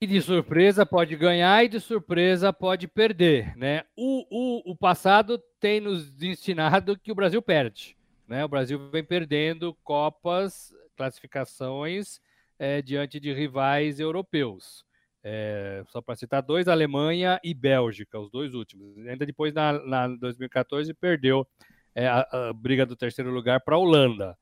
E 0.00 0.06
de 0.06 0.20
surpresa 0.20 0.84
pode 0.84 1.14
ganhar 1.14 1.64
e 1.64 1.68
de 1.68 1.78
surpresa 1.78 2.52
pode 2.52 2.88
perder, 2.88 3.56
né? 3.56 3.84
O, 3.96 4.26
o, 4.30 4.72
o 4.72 4.76
passado 4.76 5.40
tem 5.60 5.80
nos 5.80 6.20
ensinado 6.20 6.98
que 6.98 7.12
o 7.12 7.14
Brasil 7.14 7.40
perde. 7.40 7.97
Né? 8.28 8.44
O 8.44 8.48
Brasil 8.48 8.78
vem 8.90 9.02
perdendo 9.02 9.74
Copas, 9.82 10.74
classificações 10.96 12.20
é, 12.58 12.82
diante 12.82 13.18
de 13.18 13.32
rivais 13.32 13.98
europeus. 13.98 14.84
É, 15.24 15.82
só 15.88 16.00
para 16.00 16.14
citar 16.14 16.42
dois, 16.42 16.68
Alemanha 16.68 17.40
e 17.42 17.52
Bélgica, 17.54 18.20
os 18.20 18.30
dois 18.30 18.54
últimos. 18.54 18.96
Ainda 18.98 19.26
depois, 19.26 19.54
na, 19.54 19.72
na 19.84 20.08
2014, 20.08 20.92
perdeu 20.94 21.46
é, 21.94 22.06
a, 22.06 22.20
a, 22.20 22.52
briga 22.52 22.84
do 22.86 22.94
terceiro 22.94 23.30
lugar 23.30 23.60
para 23.60 23.74
a 23.74 23.78
Holanda. 23.78 24.36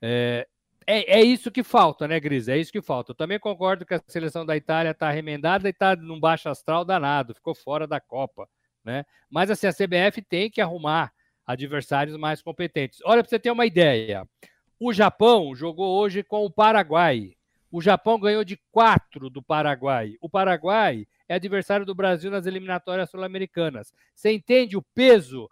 É, 0.00 0.46
é, 0.86 1.20
é, 1.20 1.22
isso 1.22 1.50
que 1.50 1.62
falta, 1.62 2.08
né, 2.08 2.18
Gris? 2.18 2.48
É 2.48 2.56
isso 2.56 2.72
que 2.72 2.80
falta. 2.80 3.12
Eu 3.12 3.16
também 3.16 3.38
concordo 3.38 3.84
que 3.84 3.94
a 3.94 4.02
seleção 4.06 4.46
da 4.46 4.56
Itália 4.56 4.90
está 4.90 5.10
remendada 5.10 5.68
e 5.68 5.70
está 5.70 5.94
num 5.94 6.18
baixo 6.18 6.48
astral 6.48 6.84
danado, 6.84 7.34
ficou 7.34 7.54
fora 7.54 7.86
da 7.86 8.00
Copa. 8.00 8.48
Né? 8.84 9.04
Mas 9.30 9.50
assim, 9.50 9.66
a 9.66 9.72
CBF 9.72 10.22
tem 10.22 10.50
que 10.50 10.60
arrumar 10.60 11.12
adversários 11.46 12.16
mais 12.16 12.42
competentes. 12.42 13.00
Olha, 13.04 13.22
para 13.22 13.30
você 13.30 13.38
ter 13.38 13.50
uma 13.50 13.66
ideia, 13.66 14.28
o 14.78 14.92
Japão 14.92 15.54
jogou 15.54 15.98
hoje 15.98 16.22
com 16.22 16.44
o 16.44 16.50
Paraguai. 16.50 17.34
O 17.70 17.80
Japão 17.80 18.18
ganhou 18.18 18.44
de 18.44 18.58
4 18.70 19.30
do 19.30 19.42
Paraguai. 19.42 20.14
O 20.20 20.28
Paraguai 20.28 21.06
é 21.28 21.34
adversário 21.34 21.86
do 21.86 21.94
Brasil 21.94 22.30
nas 22.30 22.46
eliminatórias 22.46 23.10
sul-americanas. 23.10 23.92
Você 24.14 24.32
entende 24.32 24.76
o 24.76 24.82
peso 24.94 25.48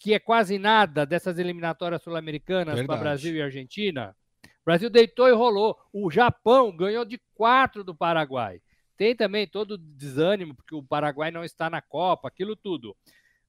que 0.00 0.14
é 0.14 0.18
quase 0.20 0.58
nada 0.58 1.04
dessas 1.04 1.38
eliminatórias 1.38 2.02
sul-americanas 2.02 2.80
para 2.82 2.96
Brasil 2.96 3.34
e 3.34 3.42
Argentina? 3.42 4.14
O 4.44 4.64
Brasil 4.64 4.88
deitou 4.88 5.28
e 5.28 5.32
rolou. 5.32 5.76
O 5.92 6.10
Japão 6.10 6.76
ganhou 6.76 7.04
de 7.04 7.20
4 7.34 7.82
do 7.82 7.94
Paraguai. 7.94 8.60
Tem 8.96 9.14
também 9.14 9.46
todo 9.46 9.72
o 9.72 9.78
desânimo, 9.78 10.54
porque 10.54 10.74
o 10.74 10.82
Paraguai 10.82 11.30
não 11.30 11.44
está 11.44 11.68
na 11.68 11.82
Copa, 11.82 12.28
aquilo 12.28 12.54
tudo. 12.54 12.96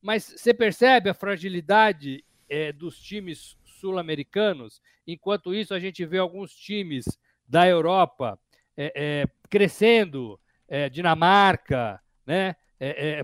Mas 0.08 0.24
você 0.38 0.54
percebe 0.54 1.10
a 1.10 1.14
fragilidade 1.14 2.24
é, 2.48 2.72
dos 2.72 2.98
times 2.98 3.58
sul-americanos? 3.66 4.82
Enquanto 5.06 5.54
isso, 5.54 5.74
a 5.74 5.82
gente 5.82 6.06
vê 6.06 6.18
alguns 6.18 6.56
times 6.56 7.04
da 7.46 7.68
Europa 7.68 8.40
é, 8.78 8.94
é, 8.96 9.26
crescendo, 9.50 10.40
Dinamarca, 10.92 12.02
né? 12.26 12.56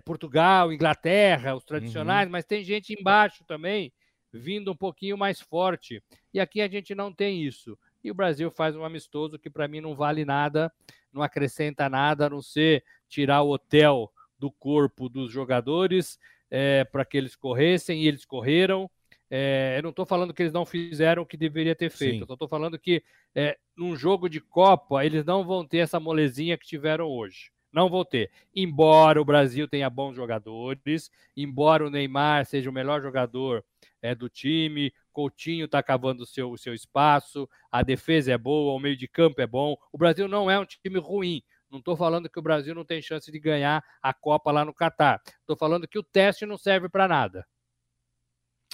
Portugal, 0.05 0.71
Inglaterra, 0.73 1.55
os 1.55 1.63
tradicionais, 1.63 2.25
uhum. 2.25 2.31
mas 2.31 2.45
tem 2.45 2.63
gente 2.63 2.93
embaixo 2.97 3.43
também 3.45 3.93
vindo 4.31 4.71
um 4.71 4.75
pouquinho 4.75 5.17
mais 5.17 5.39
forte. 5.39 6.01
E 6.33 6.39
aqui 6.39 6.61
a 6.61 6.67
gente 6.69 6.93
não 6.95 7.13
tem 7.13 7.43
isso. 7.43 7.77
E 8.03 8.09
o 8.11 8.13
Brasil 8.13 8.49
faz 8.49 8.75
um 8.75 8.83
amistoso 8.83 9.39
que 9.39 9.49
para 9.49 9.67
mim 9.67 9.79
não 9.81 9.93
vale 9.93 10.23
nada, 10.25 10.71
não 11.13 11.21
acrescenta 11.21 11.89
nada, 11.89 12.25
a 12.25 12.29
não 12.29 12.41
ser 12.41 12.83
tirar 13.07 13.41
o 13.41 13.51
hotel 13.51 14.11
do 14.39 14.51
corpo 14.51 15.07
dos 15.07 15.31
jogadores 15.31 16.19
é, 16.55 16.83
para 16.83 17.03
que 17.03 17.17
eles 17.17 17.35
corressem 17.35 18.03
e 18.03 18.07
eles 18.07 18.25
correram. 18.25 18.87
É, 19.27 19.73
eu 19.79 19.81
não 19.81 19.89
estou 19.89 20.05
falando 20.05 20.31
que 20.31 20.43
eles 20.43 20.53
não 20.53 20.63
fizeram 20.63 21.23
o 21.23 21.25
que 21.25 21.35
deveria 21.35 21.75
ter 21.75 21.89
feito, 21.89 22.31
estou 22.31 22.47
falando 22.47 22.77
que 22.77 23.03
é, 23.33 23.57
num 23.75 23.95
jogo 23.95 24.29
de 24.29 24.39
Copa 24.39 25.03
eles 25.03 25.25
não 25.25 25.43
vão 25.43 25.65
ter 25.65 25.79
essa 25.79 25.99
molezinha 25.99 26.55
que 26.55 26.67
tiveram 26.67 27.07
hoje. 27.07 27.51
Não 27.73 27.89
vão 27.89 28.05
ter. 28.05 28.29
Embora 28.55 29.19
o 29.19 29.25
Brasil 29.25 29.67
tenha 29.67 29.89
bons 29.89 30.15
jogadores, 30.15 31.09
embora 31.35 31.83
o 31.83 31.89
Neymar 31.89 32.45
seja 32.45 32.69
o 32.69 32.73
melhor 32.73 33.01
jogador 33.01 33.65
é, 33.99 34.13
do 34.13 34.29
time, 34.29 34.93
Coutinho 35.11 35.65
está 35.65 35.81
cavando 35.81 36.21
o 36.21 36.25
seu, 36.27 36.51
o 36.51 36.57
seu 36.57 36.75
espaço, 36.75 37.49
a 37.71 37.81
defesa 37.81 38.31
é 38.31 38.37
boa, 38.37 38.75
o 38.75 38.79
meio 38.79 38.95
de 38.95 39.07
campo 39.07 39.41
é 39.41 39.47
bom. 39.47 39.75
O 39.91 39.97
Brasil 39.97 40.27
não 40.27 40.51
é 40.51 40.59
um 40.59 40.65
time 40.65 40.99
ruim. 40.99 41.41
Não 41.73 41.79
estou 41.79 41.97
falando 41.97 42.29
que 42.29 42.37
o 42.37 42.41
Brasil 42.43 42.75
não 42.75 42.85
tem 42.85 43.01
chance 43.01 43.31
de 43.31 43.39
ganhar 43.39 43.83
a 43.99 44.13
Copa 44.13 44.51
lá 44.51 44.63
no 44.63 44.71
Catar. 44.71 45.19
Estou 45.39 45.57
falando 45.57 45.87
que 45.87 45.97
o 45.97 46.03
teste 46.03 46.45
não 46.45 46.55
serve 46.55 46.87
para 46.87 47.07
nada. 47.07 47.47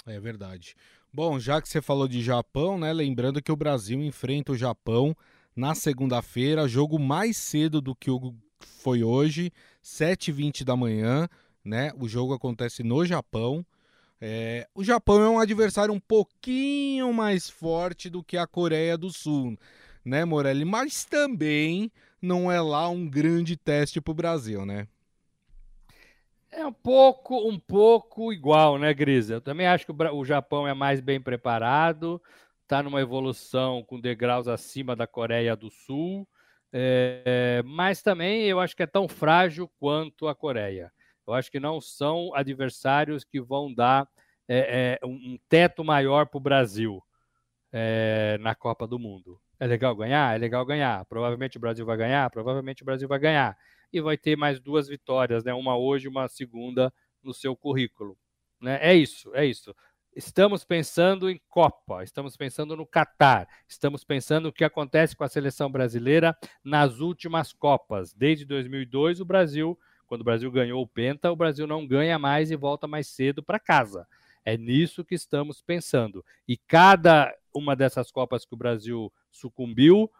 É 0.06 0.20
verdade. 0.20 0.74
Bom, 1.10 1.38
já 1.38 1.62
que 1.62 1.68
você 1.70 1.80
falou 1.80 2.06
de 2.06 2.20
Japão, 2.20 2.78
né? 2.78 2.92
Lembrando 2.92 3.40
que 3.40 3.50
o 3.50 3.56
Brasil 3.56 3.98
enfrenta 4.02 4.52
o 4.52 4.56
Japão 4.56 5.16
na 5.56 5.74
segunda-feira, 5.74 6.68
jogo 6.68 6.98
mais 6.98 7.38
cedo 7.38 7.80
do 7.80 7.96
que 7.96 8.10
o 8.10 8.34
foi 8.60 9.02
hoje, 9.02 9.50
7h20 9.82 10.62
da 10.62 10.76
manhã, 10.76 11.26
né? 11.64 11.92
O 11.98 12.06
jogo 12.06 12.34
acontece 12.34 12.82
no 12.82 13.06
Japão. 13.06 13.64
É, 14.20 14.68
o 14.74 14.84
Japão 14.84 15.22
é 15.22 15.28
um 15.30 15.38
adversário 15.38 15.94
um 15.94 16.00
pouquinho 16.00 17.14
mais 17.14 17.48
forte 17.48 18.10
do 18.10 18.22
que 18.22 18.36
a 18.36 18.46
Coreia 18.46 18.98
do 18.98 19.10
Sul, 19.10 19.58
né, 20.04 20.26
Morelli? 20.26 20.66
Mas 20.66 21.06
também 21.06 21.90
não 22.20 22.50
é 22.50 22.60
lá 22.60 22.88
um 22.88 23.08
grande 23.08 23.56
teste 23.56 24.00
para 24.00 24.10
o 24.10 24.14
Brasil, 24.14 24.64
né? 24.66 24.86
É 26.50 26.66
um 26.66 26.72
pouco, 26.72 27.48
um 27.48 27.58
pouco 27.58 28.32
igual, 28.32 28.76
né, 28.76 28.92
Grisa? 28.92 29.34
Eu 29.34 29.40
também 29.40 29.66
acho 29.66 29.86
que 29.86 29.92
o 29.92 30.24
Japão 30.24 30.66
é 30.66 30.74
mais 30.74 31.00
bem 31.00 31.20
preparado, 31.20 32.20
está 32.62 32.82
numa 32.82 33.00
evolução 33.00 33.84
com 33.84 34.00
degraus 34.00 34.48
acima 34.48 34.96
da 34.96 35.06
Coreia 35.06 35.54
do 35.54 35.70
Sul, 35.70 36.26
é, 36.72 37.62
mas 37.64 38.02
também 38.02 38.46
eu 38.46 38.58
acho 38.58 38.76
que 38.76 38.82
é 38.82 38.86
tão 38.86 39.08
frágil 39.08 39.70
quanto 39.78 40.26
a 40.26 40.34
Coreia. 40.34 40.92
Eu 41.26 41.34
acho 41.34 41.50
que 41.50 41.60
não 41.60 41.80
são 41.80 42.34
adversários 42.34 43.22
que 43.22 43.40
vão 43.40 43.72
dar 43.72 44.08
é, 44.48 44.98
é, 45.00 45.06
um 45.06 45.38
teto 45.48 45.84
maior 45.84 46.26
para 46.26 46.38
o 46.38 46.40
Brasil 46.40 47.00
é, 47.72 48.36
na 48.40 48.54
Copa 48.54 48.86
do 48.86 48.98
Mundo. 48.98 49.40
É 49.60 49.66
legal 49.66 49.94
ganhar? 49.94 50.34
É 50.34 50.38
legal 50.38 50.64
ganhar. 50.64 51.04
Provavelmente 51.04 51.58
o 51.58 51.60
Brasil 51.60 51.84
vai 51.84 51.96
ganhar? 51.98 52.30
Provavelmente 52.30 52.82
o 52.82 52.86
Brasil 52.86 53.06
vai 53.06 53.18
ganhar. 53.18 53.58
E 53.92 54.00
vai 54.00 54.16
ter 54.16 54.34
mais 54.34 54.58
duas 54.58 54.88
vitórias, 54.88 55.44
né? 55.44 55.52
Uma 55.52 55.76
hoje 55.76 56.08
uma 56.08 56.26
segunda 56.28 56.90
no 57.22 57.34
seu 57.34 57.54
currículo. 57.54 58.16
Né? 58.58 58.78
É 58.80 58.94
isso, 58.94 59.30
é 59.34 59.44
isso. 59.44 59.76
Estamos 60.16 60.64
pensando 60.64 61.28
em 61.28 61.40
Copa, 61.48 62.02
estamos 62.02 62.36
pensando 62.36 62.74
no 62.74 62.86
Catar, 62.86 63.46
estamos 63.68 64.02
pensando 64.02 64.46
o 64.46 64.52
que 64.52 64.64
acontece 64.64 65.14
com 65.14 65.24
a 65.24 65.28
seleção 65.28 65.70
brasileira 65.70 66.36
nas 66.64 66.98
últimas 66.98 67.52
Copas. 67.52 68.14
Desde 68.14 68.46
2002, 68.46 69.20
o 69.20 69.24
Brasil, 69.26 69.78
quando 70.06 70.22
o 70.22 70.24
Brasil 70.24 70.50
ganhou 70.50 70.82
o 70.82 70.86
Penta, 70.86 71.30
o 71.30 71.36
Brasil 71.36 71.66
não 71.66 71.86
ganha 71.86 72.18
mais 72.18 72.50
e 72.50 72.56
volta 72.56 72.88
mais 72.88 73.08
cedo 73.08 73.42
para 73.42 73.60
casa. 73.60 74.08
É 74.42 74.56
nisso 74.56 75.04
que 75.04 75.14
estamos 75.14 75.60
pensando. 75.60 76.24
E 76.48 76.56
cada 76.56 77.32
uma 77.54 77.76
dessas 77.76 78.10
Copas 78.10 78.44
que 78.44 78.54
o 78.54 78.58
Brasil 78.58 79.12
sucumbiu, 79.30 80.10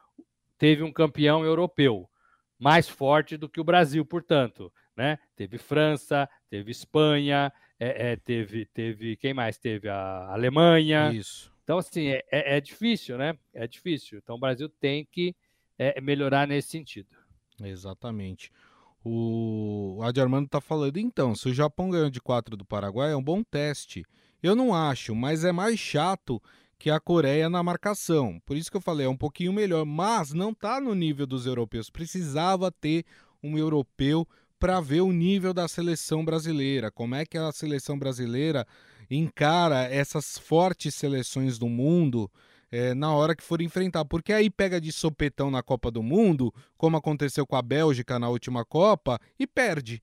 teve 0.58 0.82
um 0.82 0.92
campeão 0.92 1.44
europeu. 1.44 2.08
mais 2.58 2.86
forte 2.86 3.38
do 3.38 3.48
que 3.48 3.58
o 3.58 3.64
Brasil, 3.64 4.04
portanto. 4.04 4.70
Né? 4.94 5.18
Teve 5.34 5.56
França, 5.56 6.28
teve 6.50 6.70
Espanha, 6.70 7.50
é, 7.78 8.12
é, 8.12 8.16
teve, 8.16 8.66
teve 8.66 9.16
quem 9.16 9.32
mais? 9.32 9.56
Teve 9.56 9.88
a 9.88 10.30
Alemanha. 10.30 11.10
Isso. 11.10 11.50
Então, 11.64 11.78
assim, 11.78 12.08
é, 12.08 12.22
é, 12.30 12.56
é 12.56 12.60
difícil, 12.60 13.16
né? 13.16 13.38
É 13.54 13.66
difícil. 13.66 14.18
Então, 14.18 14.36
o 14.36 14.38
Brasil 14.38 14.68
tem 14.68 15.08
que 15.10 15.34
é, 15.78 15.98
melhorar 16.00 16.46
nesse 16.46 16.68
sentido. 16.68 17.16
Exatamente. 17.62 18.52
O, 19.02 19.96
o 19.98 20.02
Adi 20.02 20.20
Armando 20.20 20.44
está 20.44 20.60
falando, 20.60 20.98
então, 20.98 21.34
se 21.34 21.48
o 21.48 21.54
Japão 21.54 21.88
ganhou 21.88 22.10
de 22.10 22.20
4 22.20 22.54
do 22.56 22.66
Paraguai, 22.66 23.12
é 23.12 23.16
um 23.16 23.22
bom 23.22 23.42
teste. 23.42 24.04
Eu 24.42 24.54
não 24.54 24.74
acho, 24.74 25.14
mas 25.14 25.44
é 25.44 25.52
mais 25.52 25.78
chato 25.78 26.42
que 26.80 26.90
a 26.90 26.98
Coreia 26.98 27.50
na 27.50 27.62
marcação. 27.62 28.40
Por 28.46 28.56
isso 28.56 28.70
que 28.70 28.76
eu 28.78 28.80
falei, 28.80 29.04
é 29.04 29.08
um 29.08 29.16
pouquinho 29.16 29.52
melhor, 29.52 29.84
mas 29.84 30.32
não 30.32 30.50
está 30.50 30.80
no 30.80 30.94
nível 30.94 31.26
dos 31.26 31.44
europeus. 31.44 31.90
Precisava 31.90 32.72
ter 32.72 33.04
um 33.42 33.58
europeu 33.58 34.26
para 34.58 34.80
ver 34.80 35.02
o 35.02 35.12
nível 35.12 35.52
da 35.52 35.68
seleção 35.68 36.24
brasileira, 36.24 36.90
como 36.90 37.14
é 37.14 37.26
que 37.26 37.36
a 37.36 37.52
seleção 37.52 37.98
brasileira 37.98 38.66
encara 39.10 39.84
essas 39.92 40.38
fortes 40.38 40.94
seleções 40.94 41.58
do 41.58 41.68
mundo 41.68 42.30
é, 42.72 42.94
na 42.94 43.12
hora 43.12 43.36
que 43.36 43.42
for 43.42 43.60
enfrentar. 43.60 44.06
Porque 44.06 44.32
aí 44.32 44.48
pega 44.48 44.80
de 44.80 44.90
sopetão 44.90 45.50
na 45.50 45.62
Copa 45.62 45.90
do 45.90 46.02
Mundo, 46.02 46.52
como 46.78 46.96
aconteceu 46.96 47.46
com 47.46 47.56
a 47.56 47.62
Bélgica 47.62 48.18
na 48.18 48.30
última 48.30 48.64
Copa, 48.64 49.20
e 49.38 49.46
perde, 49.46 50.02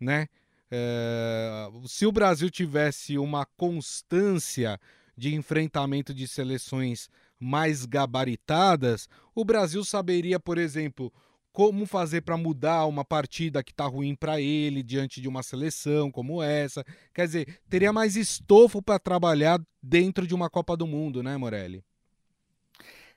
né? 0.00 0.26
É, 0.70 1.68
se 1.86 2.06
o 2.06 2.12
Brasil 2.12 2.50
tivesse 2.50 3.18
uma 3.18 3.44
constância 3.44 4.80
de 5.16 5.34
enfrentamento 5.34 6.14
de 6.14 6.26
seleções 6.26 7.08
mais 7.38 7.84
gabaritadas, 7.84 9.08
o 9.34 9.44
Brasil 9.44 9.84
saberia, 9.84 10.40
por 10.40 10.58
exemplo, 10.58 11.12
como 11.52 11.86
fazer 11.86 12.22
para 12.22 12.36
mudar 12.36 12.86
uma 12.86 13.04
partida 13.04 13.62
que 13.62 13.70
está 13.70 13.84
ruim 13.86 14.16
para 14.16 14.40
ele 14.40 14.82
diante 14.82 15.20
de 15.20 15.28
uma 15.28 15.42
seleção 15.42 16.10
como 16.10 16.42
essa. 16.42 16.84
Quer 17.14 17.26
dizer, 17.26 17.60
teria 17.70 17.92
mais 17.92 18.16
estofo 18.16 18.82
para 18.82 18.98
trabalhar 18.98 19.60
dentro 19.80 20.26
de 20.26 20.34
uma 20.34 20.50
Copa 20.50 20.76
do 20.76 20.86
Mundo, 20.86 21.22
né, 21.22 21.36
Morelli? 21.36 21.84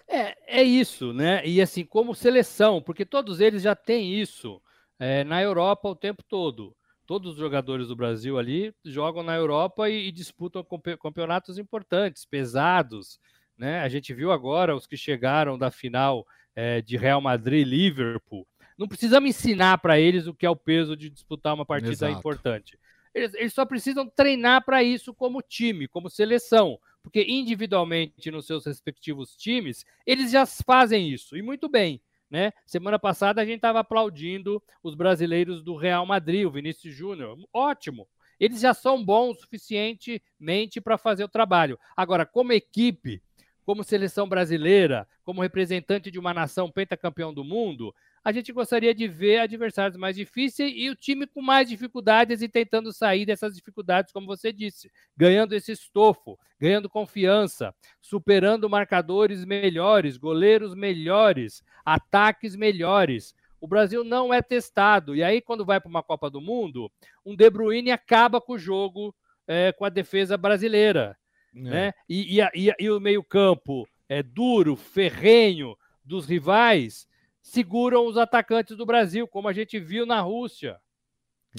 É, 0.08 0.60
é 0.60 0.64
isso, 0.64 1.12
né? 1.14 1.46
E 1.46 1.60
assim, 1.60 1.84
como 1.84 2.14
seleção, 2.14 2.82
porque 2.82 3.06
todos 3.06 3.42
eles 3.42 3.64
já 3.64 3.76
têm 3.76 4.14
isso 4.14 4.62
é, 5.00 5.24
na 5.24 5.42
Europa 5.42 5.90
o 5.90 5.96
tempo 5.96 6.24
todo. 6.24 6.76
Todos 7.08 7.34
os 7.34 7.38
jogadores 7.40 7.88
do 7.88 7.96
Brasil 7.96 8.38
ali 8.38 8.74
jogam 8.86 9.24
na 9.24 9.36
Europa 9.36 9.90
e, 9.90 10.10
e 10.10 10.12
disputam 10.12 10.64
campeonatos 11.02 11.58
importantes, 11.58 12.26
pesados. 12.26 13.20
Né? 13.58 13.80
A 13.80 13.90
gente 13.90 14.14
viu 14.14 14.32
agora 14.32 14.76
os 14.76 14.86
que 14.86 14.96
chegaram 14.96 15.58
da 15.58 15.72
final 15.72 16.28
é, 16.56 16.82
de 16.82 16.98
Real 16.98 17.22
Madrid 17.22 17.66
Liverpool. 17.66 18.46
Não 18.78 18.88
precisamos 18.88 19.30
ensinar 19.30 19.80
para 19.80 20.00
eles 20.00 20.28
o 20.28 20.34
que 20.36 20.46
é 20.46 20.50
o 20.50 20.56
peso 20.56 20.96
de 20.96 21.10
disputar 21.10 21.56
uma 21.56 21.66
partida 21.66 21.92
Exato. 21.94 22.20
importante. 22.20 22.78
Eles, 23.16 23.34
eles 23.34 23.54
só 23.54 23.66
precisam 23.66 24.08
treinar 24.08 24.64
para 24.64 24.84
isso 24.84 25.16
como 25.16 25.42
time, 25.42 25.88
como 25.88 26.10
seleção 26.10 26.78
porque 27.08 27.26
individualmente 27.26 28.30
nos 28.30 28.46
seus 28.46 28.66
respectivos 28.66 29.34
times, 29.38 29.86
eles 30.06 30.30
já 30.30 30.46
fazem 30.46 31.10
isso, 31.10 31.38
e 31.38 31.42
muito 31.42 31.70
bem. 31.70 32.02
Né? 32.30 32.52
Semana 32.66 33.00
passada 33.00 33.42
a 33.42 33.46
gente 33.46 33.58
estava 33.58 33.80
aplaudindo 33.80 34.62
os 34.84 34.96
brasileiros 34.96 35.64
do 35.64 35.76
Real 35.76 36.06
Madrid, 36.06 36.46
o 36.46 36.52
Vinícius 36.52 36.94
Júnior. 36.94 37.38
Ótimo. 37.54 38.08
Eles 38.40 38.60
já 38.60 38.74
são 38.74 39.04
bons 39.04 39.40
suficientemente 39.40 40.80
para 40.82 40.98
fazer 40.98 41.24
o 41.24 41.30
trabalho. 41.30 41.80
Agora, 41.96 42.26
como 42.26 42.54
equipe, 42.54 43.22
como 43.66 43.84
seleção 43.84 44.30
brasileira, 44.30 45.08
como 45.24 45.42
representante 45.42 46.12
de 46.12 46.20
uma 46.20 46.34
nação 46.34 46.72
pentacampeão 46.72 47.34
do 47.34 47.44
mundo, 47.44 47.94
a 48.24 48.32
gente 48.32 48.52
gostaria 48.52 48.94
de 48.94 49.08
ver 49.08 49.40
adversários 49.40 49.98
mais 49.98 50.16
difíceis 50.16 50.74
e 50.76 50.90
o 50.90 50.96
time 50.96 51.26
com 51.26 51.42
mais 51.42 51.70
dificuldades 51.70 52.42
e 52.42 52.50
tentando 52.50 52.92
sair 52.92 53.26
dessas 53.26 53.56
dificuldades, 53.56 54.12
como 54.12 54.28
você 54.28 54.52
disse, 54.52 54.92
ganhando 55.16 55.54
esse 55.54 55.72
estofo, 55.72 56.38
ganhando 56.60 56.90
confiança, 56.90 57.74
superando 58.02 58.70
marcadores 58.70 59.46
melhores, 59.46 60.18
goleiros 60.18 60.76
melhores, 60.76 61.64
ataques 61.86 62.56
melhores. 62.56 63.34
O 63.60 63.68
Brasil 63.68 64.04
não 64.04 64.34
é 64.34 64.42
testado. 64.42 65.16
E 65.16 65.24
aí, 65.24 65.42
quando 65.42 65.66
vai 65.66 65.80
para 65.80 65.90
uma 65.90 66.04
Copa 66.04 66.30
do 66.30 66.42
Mundo, 66.42 66.92
um 67.26 67.36
De 67.36 67.50
Bruyne 67.50 67.92
acaba 67.92 68.40
com 68.40 68.54
o 68.54 68.60
jogo 68.60 69.16
é, 69.48 69.72
com 69.72 69.86
a 69.86 69.90
defesa 69.90 70.38
brasileira. 70.38 71.18
É. 71.56 71.60
Né? 71.60 71.94
E, 72.08 72.40
e, 72.40 72.70
e, 72.70 72.76
e 72.80 72.90
o 72.92 73.00
meio-campo 73.00 73.88
é 74.10 74.22
duro, 74.22 74.76
ferrenho 74.76 75.76
dos 76.04 76.26
rivais 76.26 77.08
seguram 77.48 78.06
os 78.06 78.18
atacantes 78.18 78.76
do 78.76 78.86
Brasil, 78.86 79.26
como 79.26 79.48
a 79.48 79.54
gente 79.54 79.80
viu 79.80 80.06
na 80.06 80.20
Rússia. 80.20 80.80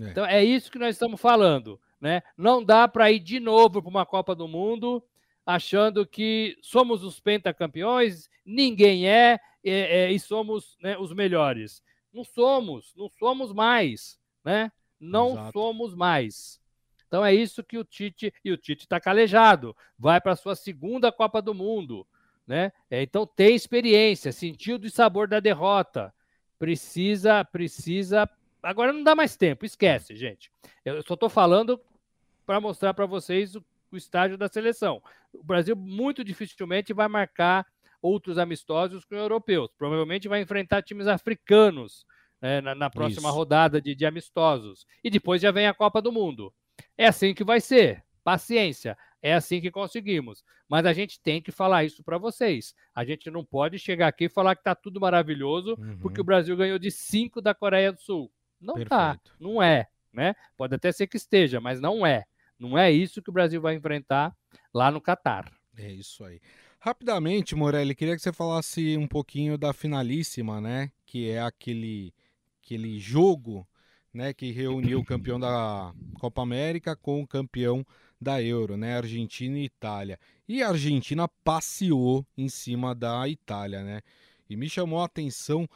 É. 0.01 0.11
Então 0.11 0.27
é 0.27 0.44
isso 0.44 0.70
que 0.70 0.79
nós 0.79 0.94
estamos 0.94 1.18
falando. 1.18 1.81
Né? 1.98 2.22
Não 2.37 2.62
dá 2.62 2.87
para 2.87 3.11
ir 3.11 3.18
de 3.18 3.40
novo 3.40 3.81
para 3.81 3.88
uma 3.88 4.07
Copa 4.07 4.35
do 4.35 4.46
Mundo 4.46 5.03
achando 5.46 6.07
que 6.07 6.59
somos 6.61 7.03
os 7.03 7.18
pentacampeões, 7.18 8.29
ninguém 8.44 9.09
é, 9.09 9.40
é, 9.64 10.05
é 10.05 10.12
e 10.12 10.20
somos 10.20 10.77
né, 10.83 10.98
os 10.98 11.11
melhores. 11.14 11.83
Não 12.12 12.22
somos, 12.22 12.92
não 12.94 13.11
somos 13.18 13.51
mais, 13.51 14.18
né? 14.44 14.70
Não 15.01 15.31
Exato. 15.31 15.53
somos 15.53 15.94
mais. 15.94 16.61
Então 17.07 17.24
é 17.24 17.35
isso 17.35 17.64
que 17.64 17.79
o 17.79 17.85
Tite 17.85 18.33
e 18.44 18.53
o 18.53 18.59
Tite 18.59 18.85
está 18.85 19.01
calejado. 19.01 19.74
Vai 19.98 20.20
para 20.20 20.33
a 20.33 20.37
sua 20.37 20.55
segunda 20.55 21.11
Copa 21.11 21.40
do 21.40 21.55
Mundo 21.55 22.07
né? 22.49 22.73
É, 22.91 23.03
então 23.03 23.27
tem 23.27 23.55
experiência, 23.55 24.33
sentiu 24.33 24.79
do 24.79 24.89
sabor 24.91 25.29
da 25.29 25.39
derrota. 25.39 26.13
Precisa, 26.59 27.45
precisa. 27.45 28.29
Agora 28.63 28.93
não 28.93 29.05
dá 29.05 29.15
mais 29.15 29.37
tempo, 29.37 29.67
esquece, 29.67 30.17
gente. 30.17 30.51
Eu 30.85 31.03
só 31.03 31.15
estou 31.15 31.29
falando 31.29 31.79
para 32.47 32.61
mostrar 32.61 32.95
para 32.95 33.05
vocês 33.05 33.55
o, 33.55 33.65
o 33.93 33.97
estágio 33.97 34.39
da 34.39 34.49
seleção. 34.49 35.03
O 35.33 35.45
Brasil 35.45 35.77
muito 35.77 36.25
dificilmente 36.25 36.95
vai 36.95 37.07
marcar 37.07 37.67
outros 38.01 38.39
amistosos 38.39 39.05
com 39.05 39.15
europeus. 39.15 39.71
Provavelmente 39.77 40.27
vai 40.27 40.41
enfrentar 40.41 40.83
times 40.83 41.07
africanos 41.07 42.07
né, 42.41 42.61
na, 42.63 42.75
na, 42.75 42.89
próxima 42.89 43.29
Isso. 43.29 43.37
rodada 43.37 43.81
de, 43.81 43.95
de 43.95 44.07
amistosos. 44.07 44.87
E 45.05 45.11
depois 45.11 45.43
já 45.43 45.51
vem 45.51 45.67
a 45.67 45.75
Copa 45.75 46.01
do 46.01 46.11
Mundo. 46.11 46.53
É 46.97 47.07
assim 47.07 47.35
que 47.35 47.45
vai 47.45 47.61
ser. 47.61 48.03
Paciência. 48.25 48.97
É 49.22 49.35
assim 49.35 49.61
que 49.61 49.70
conseguimos. 49.70 50.44
Mas 50.68 50.87
a 50.87 50.92
gente 50.92 51.20
tem 51.20 51.42
que 51.42 51.50
falar 51.50 51.85
isso 51.85 52.02
para 52.02 52.18
vocês. 52.18 52.74
A 52.94 53.04
gente 53.04 53.31
não 53.31 53.44
pode 53.44 53.78
chegar 53.78 54.09
aqui 54.09 54.24
e 54.24 54.28
falar 54.28 54.54
que 54.54 54.61
está 54.61 54.74
tudo 54.74 55.00
maravilhoso 55.00 55.76
uhum. 55.78 55.98
porque 55.98 56.20
o 56.20 56.24
Brasil 56.24 56.57
ganhou 56.57 56.78
de 56.78 56.90
5 56.90 57.40
da 57.40 57.54
Coreia 57.54 57.92
do 57.92 58.00
Sul. 58.00 58.31
Não 58.61 58.76
está, 58.78 59.18
não 59.38 59.62
é, 59.62 59.87
né? 60.12 60.35
Pode 60.57 60.74
até 60.74 60.90
ser 60.90 61.07
que 61.07 61.16
esteja, 61.16 61.61
mas 61.61 61.81
não 61.81 62.04
é. 62.07 62.24
Não 62.59 62.76
é 62.76 62.90
isso 62.90 63.22
que 63.22 63.31
o 63.31 63.33
Brasil 63.33 63.61
vai 63.61 63.74
enfrentar 63.74 64.35
lá 64.74 64.90
no 64.90 65.00
Catar. 65.00 65.52
É 65.76 65.90
isso 65.90 66.24
aí. 66.24 66.40
Rapidamente, 66.81 67.54
Morelli, 67.54 67.94
queria 67.94 68.16
que 68.16 68.22
você 68.22 68.33
falasse 68.33 68.96
um 68.96 69.07
pouquinho 69.07 69.57
da 69.57 69.72
finalíssima, 69.72 70.61
né? 70.61 70.90
Que 71.07 71.31
é 71.31 71.40
aquele, 71.40 72.12
aquele 72.62 72.98
jogo 72.98 73.66
né, 74.12 74.33
que 74.33 74.50
reuniu 74.50 75.00
o 75.00 75.04
campeão 75.04 75.38
da 75.38 75.92
Copa 76.14 76.42
América 76.42 76.96
com 76.96 77.22
o 77.22 77.26
campeão 77.26 77.85
da 78.20 78.42
Euro, 78.42 78.76
né? 78.76 78.96
Argentina 78.96 79.59
e 79.59 79.64
Itália. 79.64 80.18
E 80.48 80.62
a 80.62 80.68
Argentina 80.68 81.28
passeou 81.44 82.26
em 82.37 82.48
cima 82.48 82.94
da 82.94 83.28
Itália, 83.28 83.83
né? 83.83 84.00
E 84.48 84.57
me 84.57 84.68
chamou 84.68 85.00
a 85.00 85.04
atenção 85.04 85.68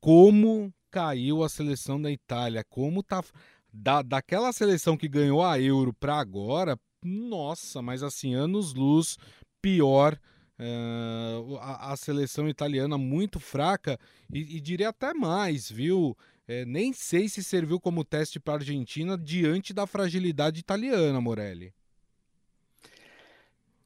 como 0.00 0.72
caiu 0.90 1.42
a 1.42 1.48
seleção 1.48 2.00
da 2.00 2.10
Itália, 2.10 2.64
como 2.68 3.02
tá 3.02 3.24
da, 3.72 4.02
daquela 4.02 4.52
seleção 4.52 4.96
que 4.96 5.08
ganhou 5.08 5.42
a 5.42 5.58
Euro 5.58 5.94
para 5.94 6.18
agora, 6.18 6.78
nossa, 7.02 7.80
mas 7.80 8.02
assim, 8.02 8.34
anos 8.34 8.74
luz 8.74 9.16
pior 9.60 10.18
uh, 10.58 11.56
a, 11.56 11.92
a, 11.92 11.96
seleção 11.96 12.48
italiana 12.48 12.98
muito 12.98 13.40
fraca 13.40 13.98
e, 14.32 14.56
e 14.56 14.60
diria 14.60 14.90
até 14.90 15.14
mais, 15.14 15.70
viu? 15.70 16.16
É, 16.46 16.64
nem 16.64 16.92
sei 16.92 17.28
se 17.28 17.42
serviu 17.42 17.78
como 17.78 18.04
teste 18.04 18.40
para 18.40 18.54
a 18.54 18.56
Argentina 18.56 19.16
diante 19.16 19.72
da 19.72 19.86
fragilidade 19.86 20.60
italiana, 20.60 21.20
Morelli. 21.20 21.72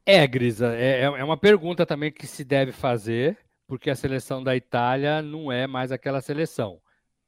É, 0.04 0.26
Grisa, 0.26 0.74
é, 0.74 1.00
é, 1.00 1.02
é 1.02 1.24
uma 1.24 1.36
pergunta 1.36 1.84
também 1.84 2.12
que 2.12 2.26
se 2.26 2.44
deve 2.44 2.72
fazer, 2.72 3.36
porque 3.66 3.90
a 3.90 3.96
seleção 3.96 4.42
da 4.42 4.54
Itália 4.54 5.20
não 5.20 5.50
é 5.50 5.66
mais 5.66 5.90
aquela 5.90 6.20
seleção. 6.20 6.80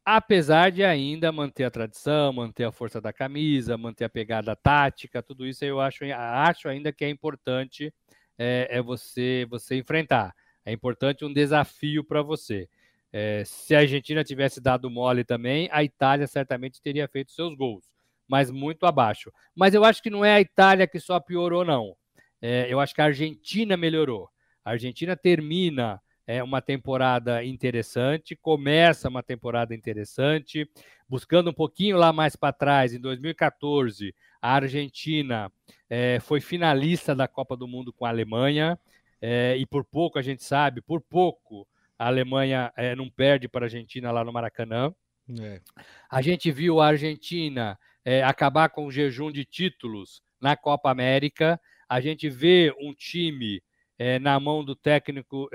Apesar 0.04 0.70
de 0.70 0.82
ainda 0.84 1.30
manter 1.30 1.64
a 1.64 1.70
tradição, 1.70 2.32
manter 2.32 2.64
a 2.64 2.72
força 2.72 3.00
da 3.00 3.12
camisa, 3.12 3.76
manter 3.76 4.04
a 4.04 4.08
pegada 4.08 4.56
tática, 4.56 5.22
tudo 5.22 5.46
isso 5.46 5.64
eu 5.64 5.80
acho, 5.80 6.04
acho 6.14 6.68
ainda 6.68 6.92
que 6.92 7.04
é 7.04 7.10
importante 7.10 7.92
é, 8.38 8.68
é 8.70 8.80
você, 8.80 9.46
você 9.50 9.76
enfrentar. 9.76 10.34
É 10.64 10.72
importante 10.72 11.24
um 11.24 11.32
desafio 11.32 12.04
para 12.04 12.22
você. 12.22 12.68
É, 13.12 13.42
se 13.44 13.74
a 13.74 13.80
Argentina 13.80 14.22
tivesse 14.22 14.60
dado 14.60 14.90
mole 14.90 15.24
também, 15.24 15.68
a 15.72 15.82
Itália 15.82 16.26
certamente 16.26 16.80
teria 16.82 17.08
feito 17.08 17.32
seus 17.32 17.54
gols, 17.54 17.84
mas 18.26 18.50
muito 18.50 18.86
abaixo. 18.86 19.32
Mas 19.54 19.74
eu 19.74 19.84
acho 19.84 20.02
que 20.02 20.10
não 20.10 20.24
é 20.24 20.34
a 20.34 20.40
Itália 20.40 20.86
que 20.86 21.00
só 21.00 21.18
piorou, 21.18 21.64
não. 21.64 21.96
É, 22.40 22.66
eu 22.72 22.78
acho 22.80 22.94
que 22.94 23.00
a 23.00 23.06
Argentina 23.06 23.76
melhorou. 23.76 24.28
A 24.64 24.72
Argentina 24.72 25.16
termina 25.16 26.00
é, 26.26 26.42
uma 26.42 26.60
temporada 26.60 27.42
interessante, 27.42 28.36
começa 28.36 29.08
uma 29.08 29.22
temporada 29.22 29.74
interessante, 29.74 30.68
buscando 31.08 31.48
um 31.48 31.54
pouquinho 31.54 31.96
lá 31.96 32.12
mais 32.12 32.36
para 32.36 32.52
trás, 32.52 32.92
em 32.92 33.00
2014, 33.00 34.14
a 34.40 34.52
Argentina 34.52 35.50
é, 35.88 36.20
foi 36.20 36.40
finalista 36.42 37.14
da 37.14 37.26
Copa 37.26 37.56
do 37.56 37.66
Mundo 37.66 37.94
com 37.94 38.04
a 38.04 38.10
Alemanha, 38.10 38.78
é, 39.22 39.56
e 39.56 39.64
por 39.64 39.84
pouco 39.84 40.18
a 40.18 40.22
gente 40.22 40.44
sabe, 40.44 40.82
por 40.82 41.00
pouco 41.00 41.66
a 41.98 42.06
Alemanha 42.06 42.72
é, 42.76 42.94
não 42.94 43.10
perde 43.10 43.48
para 43.48 43.64
a 43.64 43.66
Argentina 43.66 44.12
lá 44.12 44.24
no 44.24 44.32
Maracanã. 44.32 44.94
É. 45.40 45.60
A 46.08 46.22
gente 46.22 46.50
viu 46.52 46.80
a 46.80 46.86
Argentina 46.86 47.78
é, 48.04 48.22
acabar 48.22 48.68
com 48.68 48.86
o 48.86 48.92
jejum 48.92 49.32
de 49.32 49.44
títulos 49.44 50.22
na 50.40 50.56
Copa 50.56 50.90
América. 50.90 51.60
A 51.88 52.00
gente 52.00 52.28
vê 52.30 52.72
um 52.80 52.94
time 52.94 53.60
é, 53.98 54.18
na 54.20 54.38
mão 54.38 54.64
do 54.64 54.76
técnico, 54.76 55.50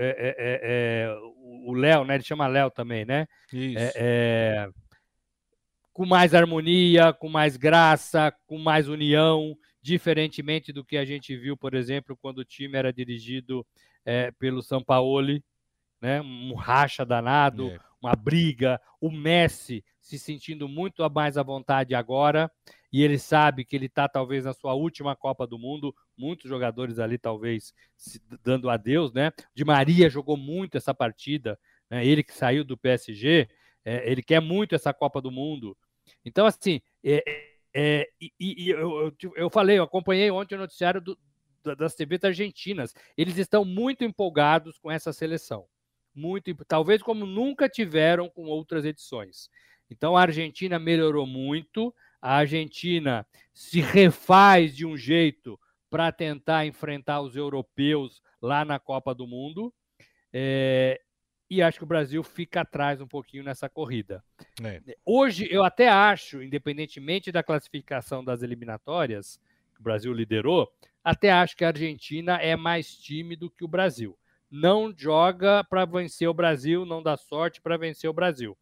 o 1.65 1.73
Léo, 1.73 2.03
né? 2.03 2.15
Ele 2.15 2.23
chama 2.23 2.45
Léo 2.45 2.69
também, 2.69 3.05
né? 3.05 3.25
Isso. 3.51 3.97
com 5.93 6.05
mais 6.05 6.33
harmonia, 6.33 7.13
com 7.13 7.29
mais 7.29 7.55
graça, 7.55 8.35
com 8.45 8.57
mais 8.57 8.89
união, 8.89 9.55
diferentemente 9.81 10.73
do 10.73 10.83
que 10.83 10.97
a 10.97 11.05
gente 11.05 11.37
viu, 11.37 11.55
por 11.55 11.73
exemplo, 11.73 12.17
quando 12.21 12.39
o 12.39 12.45
time 12.45 12.77
era 12.77 12.91
dirigido 12.91 13.65
pelo 14.37 14.61
Sampaoli, 14.61 15.41
né? 16.03 16.19
Um 16.19 16.53
racha 16.53 17.05
danado, 17.05 17.79
uma 18.01 18.13
briga, 18.13 18.79
o 18.99 19.09
Messi 19.09 19.81
se 20.01 20.19
sentindo 20.19 20.67
muito 20.67 21.09
mais 21.09 21.37
à 21.37 21.43
vontade 21.43 21.95
agora, 21.95 22.51
e 22.91 23.01
ele 23.01 23.17
sabe 23.17 23.63
que 23.63 23.73
ele 23.73 23.85
está 23.85 24.09
talvez 24.09 24.43
na 24.43 24.51
sua 24.51 24.73
última 24.73 25.15
Copa 25.15 25.47
do 25.47 25.57
Mundo, 25.57 25.95
muitos 26.17 26.49
jogadores 26.49 26.99
ali 26.99 27.17
talvez 27.17 27.73
dando 28.43 28.69
adeus, 28.69 29.13
né? 29.13 29.31
De 29.55 29.63
Maria 29.63 30.09
jogou 30.09 30.35
muito 30.35 30.75
essa 30.75 30.93
partida, 30.93 31.57
né? 31.89 32.05
ele 32.05 32.21
que 32.21 32.33
saiu 32.33 32.65
do 32.65 32.77
PSG, 32.77 33.47
é, 33.85 34.11
ele 34.11 34.21
quer 34.21 34.41
muito 34.41 34.75
essa 34.75 34.93
Copa 34.93 35.21
do 35.21 35.31
Mundo. 35.31 35.75
Então, 36.25 36.45
assim, 36.45 36.81
é, 37.01 37.23
é, 37.73 38.09
e, 38.19 38.33
e 38.39 38.69
eu, 38.71 39.15
eu, 39.21 39.33
eu, 39.37 39.49
falei, 39.49 39.79
eu 39.79 39.83
acompanhei 39.83 40.29
ontem 40.29 40.55
o 40.55 40.59
noticiário 40.59 40.99
do, 40.99 41.17
das 41.77 41.95
TVs 41.95 42.25
argentinas, 42.25 42.93
eles 43.15 43.37
estão 43.37 43.63
muito 43.63 44.03
empolgados 44.03 44.77
com 44.77 44.91
essa 44.91 45.13
seleção 45.13 45.65
muito, 46.15 46.53
talvez 46.65 47.01
como 47.01 47.25
nunca 47.25 47.67
tiveram 47.67 48.29
com 48.29 48.43
outras 48.43 48.85
edições. 48.85 49.49
Então 49.89 50.15
a 50.15 50.21
Argentina 50.21 50.79
melhorou 50.79 51.25
muito, 51.25 51.93
a 52.21 52.35
Argentina 52.35 53.25
se 53.53 53.79
refaz 53.81 54.75
de 54.75 54.85
um 54.85 54.97
jeito 54.97 55.59
para 55.89 56.11
tentar 56.11 56.65
enfrentar 56.65 57.21
os 57.21 57.35
europeus 57.35 58.21
lá 58.41 58.65
na 58.65 58.79
Copa 58.79 59.13
do 59.13 59.27
Mundo. 59.27 59.73
É, 60.31 60.99
e 61.49 61.61
acho 61.61 61.77
que 61.77 61.83
o 61.83 61.87
Brasil 61.87 62.23
fica 62.23 62.61
atrás 62.61 62.99
um 62.99 63.07
pouquinho 63.07 63.43
nessa 63.43 63.69
corrida. 63.69 64.23
É. 64.63 64.81
Hoje, 65.05 65.47
eu 65.51 65.63
até 65.63 65.87
acho, 65.89 66.41
independentemente 66.41 67.31
da 67.31 67.43
classificação 67.43 68.23
das 68.23 68.41
eliminatórias, 68.41 69.39
que 69.75 69.81
o 69.81 69.83
Brasil 69.83 70.11
liderou, 70.13 70.71
até 71.03 71.31
acho 71.31 71.55
que 71.55 71.63
a 71.63 71.67
Argentina 71.67 72.37
é 72.37 72.55
mais 72.55 72.95
time 72.95 73.35
do 73.35 73.51
que 73.51 73.63
o 73.63 73.67
Brasil 73.67 74.17
não 74.53 74.93
joga 74.95 75.63
para 75.63 75.83
vencer 75.83 76.29
o 76.29 76.33
Brasil, 76.33 76.85
não 76.85 77.01
dá 77.01 77.17
sorte 77.17 77.59
para 77.59 77.75
vencer 77.75 78.07
o 78.07 78.13
Brasil. 78.13 78.55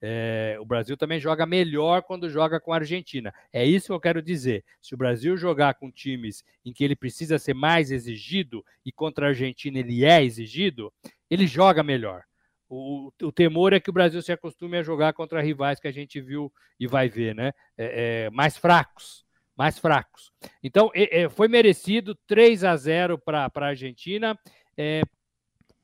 É, 0.00 0.58
o 0.60 0.64
Brasil 0.64 0.94
também 0.94 1.18
joga 1.18 1.46
melhor 1.46 2.02
quando 2.02 2.28
joga 2.28 2.60
com 2.60 2.70
a 2.70 2.76
Argentina. 2.76 3.32
É 3.50 3.64
isso 3.64 3.86
que 3.86 3.92
eu 3.92 4.00
quero 4.00 4.20
dizer. 4.20 4.62
Se 4.78 4.94
o 4.94 4.98
Brasil 4.98 5.38
jogar 5.38 5.74
com 5.74 5.90
times 5.90 6.44
em 6.62 6.72
que 6.72 6.84
ele 6.84 6.94
precisa 6.94 7.38
ser 7.38 7.54
mais 7.54 7.90
exigido 7.90 8.62
e 8.84 8.92
contra 8.92 9.24
a 9.24 9.28
Argentina 9.30 9.78
ele 9.78 10.04
é 10.04 10.22
exigido, 10.22 10.92
ele 11.30 11.46
joga 11.46 11.82
melhor. 11.82 12.24
O, 12.68 13.10
o, 13.22 13.32
temor 13.32 13.72
é 13.72 13.80
que 13.80 13.88
o 13.88 13.92
Brasil 13.92 14.20
se 14.20 14.30
acostume 14.30 14.76
a 14.76 14.82
jogar 14.82 15.14
contra 15.14 15.40
rivais 15.40 15.80
que 15.80 15.88
a 15.88 15.92
gente 15.92 16.20
viu 16.20 16.52
e 16.78 16.86
vai 16.86 17.08
ver, 17.08 17.34
né? 17.34 17.54
É, 17.78 18.26
é, 18.26 18.30
mais 18.30 18.58
fracos, 18.58 19.24
mais 19.56 19.78
fracos. 19.78 20.30
Então, 20.62 20.90
é, 20.94 21.22
é 21.22 21.28
foi 21.30 21.48
merecido 21.48 22.14
3 22.26 22.64
a 22.64 22.76
0 22.76 23.18
para 23.18 23.50
a 23.52 23.66
Argentina. 23.66 24.38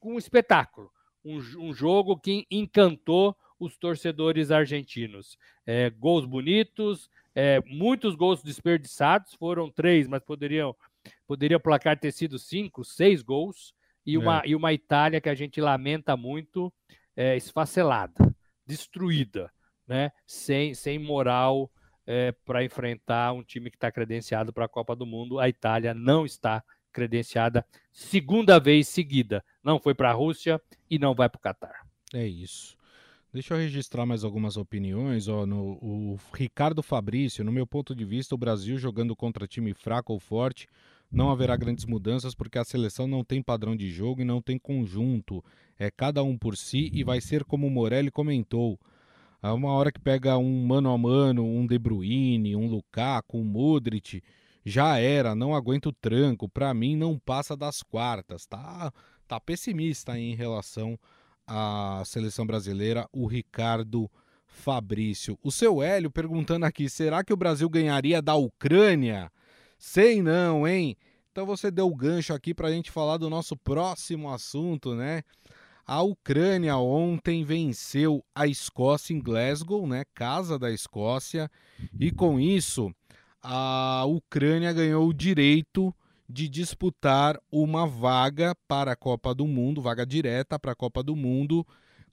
É, 0.04 0.08
um 0.08 0.18
espetáculo, 0.18 0.90
um, 1.24 1.38
um 1.58 1.74
jogo 1.74 2.18
que 2.18 2.46
encantou 2.50 3.36
os 3.58 3.76
torcedores 3.76 4.50
argentinos. 4.50 5.38
É, 5.66 5.90
gols 5.90 6.26
bonitos, 6.26 7.08
é, 7.34 7.60
muitos 7.66 8.14
gols 8.14 8.42
desperdiçados, 8.42 9.34
foram 9.34 9.70
três, 9.70 10.06
mas 10.06 10.22
poderiam 10.22 10.74
poderia 11.26 11.58
o 11.58 11.60
placar 11.60 11.98
ter 11.98 12.12
sido 12.12 12.38
cinco, 12.38 12.82
seis 12.82 13.20
gols, 13.22 13.74
e 14.06 14.16
uma, 14.16 14.40
é. 14.40 14.48
e 14.48 14.54
uma 14.54 14.72
Itália 14.72 15.20
que 15.20 15.28
a 15.28 15.34
gente 15.34 15.60
lamenta 15.60 16.16
muito, 16.16 16.72
é, 17.16 17.36
esfacelada, 17.36 18.34
destruída, 18.66 19.50
né? 19.86 20.10
sem, 20.26 20.74
sem 20.74 20.98
moral 20.98 21.70
é, 22.06 22.32
para 22.44 22.64
enfrentar 22.64 23.32
um 23.32 23.42
time 23.42 23.70
que 23.70 23.76
está 23.76 23.90
credenciado 23.90 24.52
para 24.52 24.66
a 24.66 24.68
Copa 24.68 24.94
do 24.94 25.06
Mundo. 25.06 25.38
A 25.38 25.48
Itália 25.48 25.94
não 25.94 26.24
está 26.24 26.62
credenciada 26.94 27.66
segunda 27.90 28.58
vez 28.58 28.88
seguida. 28.88 29.44
Não 29.62 29.78
foi 29.78 29.94
para 29.94 30.10
a 30.10 30.14
Rússia 30.14 30.60
e 30.88 30.98
não 30.98 31.14
vai 31.14 31.28
para 31.28 31.38
o 31.38 31.42
Catar. 31.42 31.86
É 32.14 32.26
isso. 32.26 32.76
Deixa 33.32 33.52
eu 33.52 33.58
registrar 33.58 34.06
mais 34.06 34.22
algumas 34.22 34.56
opiniões. 34.56 35.26
Ó, 35.26 35.44
no, 35.44 35.72
o 35.82 36.18
Ricardo 36.32 36.84
Fabrício, 36.84 37.44
no 37.44 37.50
meu 37.50 37.66
ponto 37.66 37.92
de 37.92 38.04
vista, 38.04 38.34
o 38.34 38.38
Brasil 38.38 38.78
jogando 38.78 39.16
contra 39.16 39.44
time 39.44 39.74
fraco 39.74 40.12
ou 40.12 40.20
forte, 40.20 40.68
não 41.10 41.30
haverá 41.30 41.56
grandes 41.56 41.84
mudanças 41.84 42.32
porque 42.32 42.58
a 42.58 42.64
seleção 42.64 43.08
não 43.08 43.24
tem 43.24 43.42
padrão 43.42 43.74
de 43.74 43.90
jogo 43.90 44.22
e 44.22 44.24
não 44.24 44.40
tem 44.40 44.56
conjunto. 44.56 45.44
É 45.76 45.90
cada 45.90 46.22
um 46.22 46.38
por 46.38 46.56
si 46.56 46.90
e 46.94 47.02
vai 47.02 47.20
ser 47.20 47.42
como 47.42 47.66
o 47.66 47.70
Morelli 47.70 48.10
comentou. 48.10 48.78
Há 49.42 49.52
uma 49.52 49.72
hora 49.72 49.90
que 49.90 50.00
pega 50.00 50.38
um 50.38 50.64
mano 50.64 50.90
a 50.90 50.96
mano, 50.96 51.44
um 51.44 51.66
De 51.66 51.78
Bruyne, 51.78 52.54
um 52.54 52.68
Lukaku, 52.68 53.36
um 53.36 53.44
Modric, 53.44 54.22
já 54.64 54.98
era, 54.98 55.34
não 55.34 55.54
aguento 55.54 55.86
o 55.86 55.92
tranco, 55.92 56.48
para 56.48 56.72
mim 56.72 56.96
não 56.96 57.18
passa 57.18 57.56
das 57.56 57.82
quartas. 57.82 58.46
Tá, 58.46 58.92
tá 59.28 59.38
pessimista 59.38 60.18
em 60.18 60.34
relação 60.34 60.98
à 61.46 62.02
seleção 62.06 62.46
brasileira, 62.46 63.06
o 63.12 63.26
Ricardo 63.26 64.10
Fabrício. 64.46 65.38
O 65.42 65.52
seu 65.52 65.82
Hélio 65.82 66.10
perguntando 66.10 66.64
aqui: 66.64 66.88
será 66.88 67.22
que 67.22 67.32
o 67.32 67.36
Brasil 67.36 67.68
ganharia 67.68 68.22
da 68.22 68.34
Ucrânia? 68.36 69.30
Sei 69.76 70.22
não, 70.22 70.66
hein? 70.66 70.96
Então 71.30 71.44
você 71.44 71.70
deu 71.70 71.88
o 71.88 71.94
gancho 71.94 72.32
aqui 72.32 72.54
para 72.54 72.68
a 72.68 72.72
gente 72.72 72.90
falar 72.90 73.18
do 73.18 73.28
nosso 73.28 73.56
próximo 73.56 74.30
assunto, 74.30 74.94
né? 74.94 75.22
A 75.86 76.00
Ucrânia 76.00 76.78
ontem 76.78 77.44
venceu 77.44 78.24
a 78.34 78.46
Escócia 78.46 79.12
em 79.12 79.20
Glasgow, 79.20 79.86
né? 79.86 80.04
Casa 80.14 80.58
da 80.58 80.70
Escócia, 80.70 81.50
e 82.00 82.10
com 82.10 82.40
isso 82.40 82.94
a 83.46 84.06
Ucrânia 84.06 84.72
ganhou 84.72 85.06
o 85.06 85.12
direito 85.12 85.94
de 86.26 86.48
disputar 86.48 87.38
uma 87.52 87.86
vaga 87.86 88.56
para 88.66 88.92
a 88.92 88.96
Copa 88.96 89.34
do 89.34 89.46
Mundo, 89.46 89.82
vaga 89.82 90.06
direta 90.06 90.58
para 90.58 90.72
a 90.72 90.74
Copa 90.74 91.02
do 91.02 91.14
Mundo, 91.14 91.66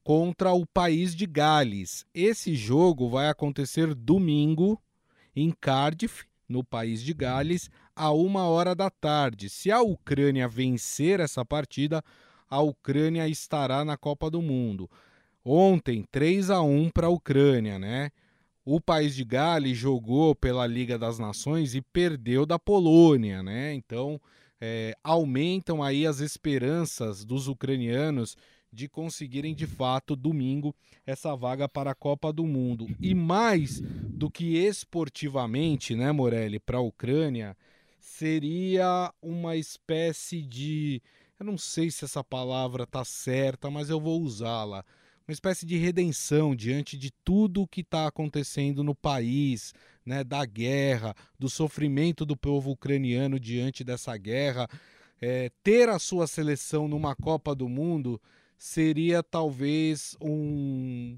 contra 0.03 0.51
o 0.51 0.65
país 0.65 1.15
de 1.15 1.25
Gales. 1.25 2.05
Esse 2.13 2.53
jogo 2.53 3.09
vai 3.09 3.29
acontecer 3.29 3.95
domingo 3.95 4.77
em 5.33 5.51
Cardiff, 5.51 6.25
no 6.49 6.65
país 6.65 7.01
de 7.01 7.13
Gales, 7.13 7.69
a 7.95 8.11
uma 8.11 8.49
hora 8.49 8.75
da 8.75 8.89
tarde. 8.89 9.49
Se 9.49 9.71
a 9.71 9.81
Ucrânia 9.81 10.49
vencer 10.49 11.21
essa 11.21 11.45
partida, 11.45 12.03
a 12.49 12.59
Ucrânia 12.59 13.25
estará 13.29 13.85
na 13.85 13.95
Copa 13.95 14.29
do 14.29 14.41
Mundo. 14.41 14.89
Ontem, 15.45 16.05
3 16.11 16.49
a 16.49 16.61
1 16.61 16.89
para 16.89 17.07
a 17.07 17.09
Ucrânia, 17.09 17.79
né? 17.79 18.11
O 18.63 18.79
país 18.79 19.15
de 19.15 19.23
Gales 19.23 19.77
jogou 19.77 20.35
pela 20.35 20.67
Liga 20.67 20.97
das 20.97 21.17
Nações 21.17 21.73
e 21.73 21.81
perdeu 21.81 22.45
da 22.45 22.59
Polônia, 22.59 23.41
né? 23.41 23.73
Então 23.73 24.21
é, 24.59 24.95
aumentam 25.03 25.81
aí 25.81 26.05
as 26.05 26.19
esperanças 26.19 27.25
dos 27.25 27.47
ucranianos 27.47 28.37
de 28.71 28.87
conseguirem 28.87 29.53
de 29.53 29.67
fato 29.67 30.15
domingo 30.15 30.73
essa 31.05 31.35
vaga 31.35 31.67
para 31.67 31.91
a 31.91 31.95
Copa 31.95 32.31
do 32.31 32.45
Mundo. 32.45 32.87
E 33.01 33.13
mais 33.13 33.81
do 33.81 34.29
que 34.29 34.57
esportivamente, 34.57 35.95
né, 35.95 36.11
Morelli, 36.11 36.59
para 36.59 36.77
a 36.77 36.81
Ucrânia, 36.81 37.57
seria 37.99 39.13
uma 39.21 39.57
espécie 39.57 40.41
de. 40.41 41.01
Eu 41.39 41.45
não 41.45 41.57
sei 41.57 41.89
se 41.89 42.05
essa 42.05 42.23
palavra 42.23 42.85
tá 42.85 43.03
certa, 43.03 43.69
mas 43.69 43.89
eu 43.89 43.99
vou 43.99 44.21
usá-la 44.21 44.85
uma 45.31 45.33
espécie 45.33 45.65
de 45.65 45.77
redenção 45.77 46.53
diante 46.53 46.97
de 46.97 47.09
tudo 47.23 47.61
o 47.61 47.67
que 47.67 47.79
está 47.79 48.05
acontecendo 48.05 48.83
no 48.83 48.93
país, 48.93 49.73
né, 50.05 50.25
da 50.25 50.45
guerra, 50.45 51.15
do 51.39 51.49
sofrimento 51.49 52.25
do 52.25 52.35
povo 52.35 52.71
ucraniano 52.71 53.39
diante 53.39 53.81
dessa 53.81 54.17
guerra. 54.17 54.67
É, 55.21 55.49
ter 55.63 55.87
a 55.87 55.97
sua 55.97 56.27
seleção 56.27 56.85
numa 56.85 57.15
Copa 57.15 57.55
do 57.55 57.69
Mundo 57.69 58.21
seria 58.57 59.23
talvez 59.23 60.17
um 60.19 61.17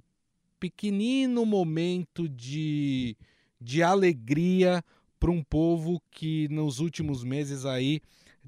pequenino 0.59 1.43
momento 1.43 2.29
de, 2.29 3.17
de 3.59 3.81
alegria 3.81 4.85
para 5.19 5.31
um 5.31 5.43
povo 5.43 5.99
que 6.11 6.47
nos 6.49 6.79
últimos 6.79 7.23
meses 7.23 7.65
aí 7.65 7.99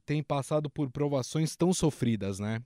tem 0.05 0.21
passado 0.21 0.69
por 0.69 0.91
provações 0.91 1.55
tão 1.55 1.73
sofridas, 1.73 2.37
né? 2.37 2.61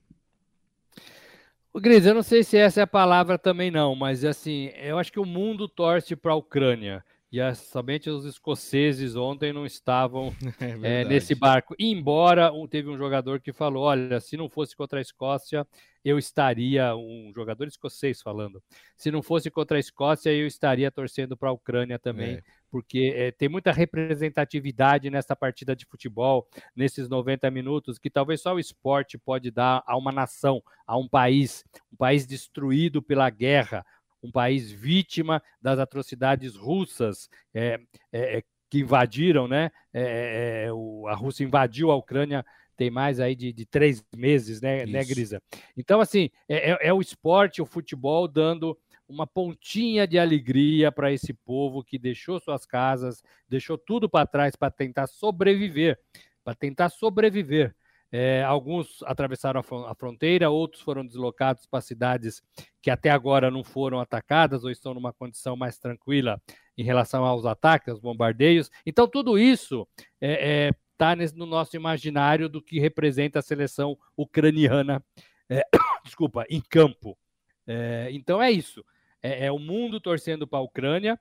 O 1.72 1.80
Gris, 1.80 2.04
eu 2.04 2.14
não 2.14 2.22
sei 2.22 2.42
se 2.42 2.56
essa 2.56 2.80
é 2.80 2.82
a 2.82 2.86
palavra 2.86 3.38
também 3.38 3.70
não, 3.70 3.94
mas 3.94 4.24
assim, 4.24 4.72
eu 4.76 4.98
acho 4.98 5.12
que 5.12 5.20
o 5.20 5.24
mundo 5.24 5.68
torce 5.68 6.16
para 6.16 6.32
a 6.32 6.36
Ucrânia 6.36 7.04
e 7.32 7.40
as, 7.40 7.58
somente 7.58 8.10
os 8.10 8.24
escoceses 8.24 9.14
ontem 9.14 9.52
não 9.52 9.64
estavam 9.64 10.34
é 10.82 11.02
é, 11.02 11.04
nesse 11.04 11.34
barco. 11.34 11.74
Embora 11.78 12.50
teve 12.68 12.88
um 12.88 12.98
jogador 12.98 13.40
que 13.40 13.52
falou: 13.52 13.84
olha, 13.84 14.20
se 14.20 14.36
não 14.36 14.48
fosse 14.48 14.74
contra 14.74 14.98
a 14.98 15.02
Escócia, 15.02 15.66
eu 16.04 16.18
estaria, 16.18 16.94
um 16.96 17.30
jogador 17.34 17.68
escocês 17.68 18.22
falando, 18.22 18.62
se 18.96 19.10
não 19.10 19.22
fosse 19.22 19.50
contra 19.50 19.76
a 19.76 19.80
Escócia, 19.80 20.32
eu 20.32 20.46
estaria 20.46 20.90
torcendo 20.90 21.36
para 21.36 21.50
a 21.50 21.52
Ucrânia 21.52 21.98
também, 21.98 22.36
é. 22.36 22.42
porque 22.70 23.12
é, 23.14 23.30
tem 23.30 23.48
muita 23.48 23.70
representatividade 23.70 25.10
nessa 25.10 25.36
partida 25.36 25.76
de 25.76 25.84
futebol, 25.84 26.48
nesses 26.74 27.08
90 27.08 27.50
minutos, 27.50 27.98
que 27.98 28.10
talvez 28.10 28.40
só 28.40 28.54
o 28.54 28.60
esporte 28.60 29.18
pode 29.18 29.50
dar 29.50 29.82
a 29.86 29.96
uma 29.96 30.10
nação, 30.10 30.62
a 30.86 30.96
um 30.96 31.06
país, 31.06 31.64
um 31.92 31.96
país 31.96 32.26
destruído 32.26 33.02
pela 33.02 33.28
guerra 33.28 33.84
um 34.22 34.30
país 34.30 34.70
vítima 34.70 35.42
das 35.60 35.78
atrocidades 35.78 36.56
russas 36.56 37.28
é, 37.54 37.80
é, 38.12 38.38
é 38.38 38.42
que 38.68 38.80
invadiram, 38.80 39.48
né? 39.48 39.70
É, 39.92 40.64
é, 40.66 40.72
o, 40.72 41.06
a 41.08 41.14
Rússia 41.14 41.44
invadiu 41.44 41.90
a 41.90 41.96
Ucrânia 41.96 42.44
tem 42.80 42.90
mais 42.90 43.20
aí 43.20 43.34
de, 43.34 43.52
de 43.52 43.66
três 43.66 44.02
meses, 44.16 44.62
né, 44.62 44.86
né 44.86 45.04
Grisa? 45.04 45.42
Então, 45.76 46.00
assim, 46.00 46.30
é, 46.48 46.88
é, 46.88 46.90
o 46.94 47.02
esporte, 47.02 47.60
o 47.60 47.66
futebol 47.66 48.26
dando 48.26 48.74
uma 49.06 49.26
pontinha 49.26 50.06
de 50.06 50.18
alegria 50.18 50.90
para 50.90 51.12
esse 51.12 51.34
povo 51.34 51.84
que 51.84 51.98
deixou 51.98 52.40
suas 52.40 52.64
casas, 52.64 53.22
deixou 53.46 53.76
tudo 53.76 54.08
para 54.08 54.26
trás 54.26 54.56
para 54.56 54.70
tentar 54.70 55.08
sobreviver, 55.08 55.98
para 56.42 56.54
tentar 56.54 56.88
sobreviver. 56.88 57.76
É, 58.12 58.42
alguns 58.42 59.02
atravessaram 59.04 59.60
a 59.86 59.94
fronteira, 59.94 60.50
outros 60.50 60.82
foram 60.82 61.06
deslocados 61.06 61.64
para 61.66 61.80
cidades 61.80 62.42
que 62.82 62.90
até 62.90 63.08
agora 63.10 63.50
não 63.50 63.62
foram 63.62 64.00
atacadas 64.00 64.64
ou 64.64 64.70
estão 64.70 64.94
numa 64.94 65.12
condição 65.12 65.54
mais 65.54 65.78
tranquila 65.78 66.40
em 66.76 66.82
relação 66.82 67.24
aos 67.24 67.46
ataques, 67.46 67.88
aos 67.88 68.00
bombardeios. 68.00 68.70
Então, 68.84 69.06
tudo 69.06 69.38
isso 69.38 69.86
está 70.20 71.12
é, 71.12 71.24
é, 71.24 71.32
no 71.36 71.46
nosso 71.46 71.76
imaginário 71.76 72.48
do 72.48 72.60
que 72.60 72.80
representa 72.80 73.38
a 73.38 73.42
seleção 73.42 73.96
ucraniana, 74.16 75.04
é, 75.48 75.62
desculpa, 76.04 76.44
em 76.50 76.60
campo. 76.60 77.16
É, 77.64 78.08
então, 78.10 78.42
é 78.42 78.50
isso. 78.50 78.84
É, 79.22 79.46
é 79.46 79.52
o 79.52 79.58
mundo 79.58 80.00
torcendo 80.00 80.48
para 80.48 80.58
a 80.58 80.62
Ucrânia. 80.62 81.20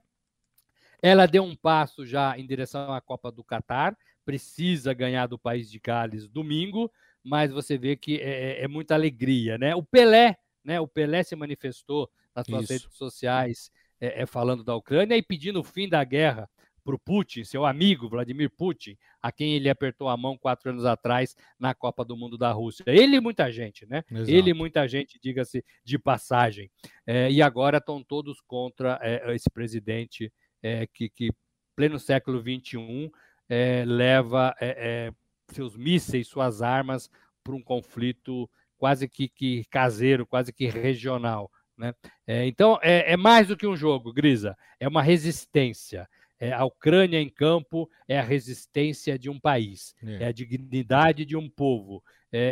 Ela 1.02 1.28
deu 1.28 1.44
um 1.44 1.56
passo 1.56 2.06
já 2.06 2.38
em 2.38 2.48
direção 2.48 2.94
à 2.94 3.00
Copa 3.00 3.32
do 3.32 3.44
Catar 3.44 3.96
precisa 4.30 4.94
ganhar 4.94 5.26
do 5.26 5.40
país 5.40 5.72
de 5.72 5.80
Gales 5.80 6.28
domingo, 6.28 6.92
mas 7.24 7.52
você 7.52 7.80
vê 7.80 7.96
que 7.96 8.18
é, 8.18 8.60
é, 8.60 8.64
é 8.64 8.68
muita 8.68 8.94
alegria, 8.94 9.58
né? 9.58 9.74
O 9.74 9.82
Pelé, 9.82 10.38
né? 10.64 10.80
O 10.80 10.88
Pelé 10.88 11.24
se 11.24 11.36
manifestou 11.36 12.08
nas 12.36 12.46
suas 12.46 12.66
Isso. 12.66 12.74
redes 12.74 12.96
sociais 12.96 13.72
é, 14.00 14.22
é, 14.22 14.26
falando 14.28 14.64
da 14.64 14.76
Ucrânia 14.76 15.18
e 15.18 15.24
pedindo 15.24 15.60
o 15.60 15.64
fim 15.64 15.90
da 15.90 16.04
guerra 16.04 16.48
para 16.84 16.94
o 16.94 17.00
Putin, 17.00 17.44
seu 17.44 17.66
amigo 17.66 18.08
Vladimir 18.08 18.52
Putin, 18.56 18.96
a 19.20 19.32
quem 19.32 19.56
ele 19.56 19.68
apertou 19.68 20.08
a 20.08 20.16
mão 20.16 20.38
quatro 20.38 20.70
anos 20.70 20.86
atrás 20.86 21.36
na 21.60 21.74
Copa 21.74 22.06
do 22.06 22.16
Mundo 22.16 22.38
da 22.38 22.52
Rússia. 22.52 22.84
Ele 22.86 23.16
e 23.16 23.20
muita 23.20 23.52
gente, 23.52 23.88
né? 23.88 24.04
Exato. 24.12 24.30
Ele 24.30 24.52
e 24.52 24.54
muita 24.54 24.88
gente, 24.88 25.20
diga-se 25.20 25.66
de 25.84 25.98
passagem. 25.98 26.70
É, 27.08 27.32
e 27.32 27.42
agora 27.42 27.80
estão 27.80 28.04
todos 28.04 28.40
contra 28.42 29.00
é, 29.02 29.34
esse 29.34 29.50
presidente 29.50 30.32
é, 30.62 30.86
que, 30.86 31.10
que, 31.10 31.32
pleno 31.80 31.98
século 31.98 32.42
XXI, 32.42 33.10
é, 33.50 33.84
leva 33.86 34.56
é, 34.62 35.12
seus 35.52 35.76
mísseis, 35.76 36.28
suas 36.28 36.62
armas 36.62 37.10
para 37.44 37.56
um 37.56 37.62
conflito 37.62 38.50
quase 38.78 39.08
que, 39.08 39.28
que, 39.28 39.66
caseiro, 39.66 40.26
quase 40.26 40.54
que 40.54 40.68
regional. 40.68 41.52
Né? 41.78 41.94
É, 42.28 42.46
então, 42.46 42.80
é, 42.82 43.14
é, 43.14 43.18
mais 43.18 43.48
do 43.48 43.58
que 43.58 43.68
um 43.68 43.76
jogo, 43.76 44.14
Grisa, 44.14 44.58
é 44.80 44.88
uma 44.88 45.02
resistência. 45.02 46.08
É, 46.40 46.54
a 46.54 46.64
Ucrânia 46.64 47.20
em 47.20 47.30
campo 47.30 47.90
é 48.08 48.18
a 48.18 48.24
resistência 48.24 49.20
de 49.20 49.30
um 49.30 49.40
país, 49.40 49.94
é, 50.02 50.24
é 50.24 50.28
a 50.28 50.32
dignidade 50.32 51.26
de 51.26 51.36
um 51.36 51.50
povo. 51.50 52.04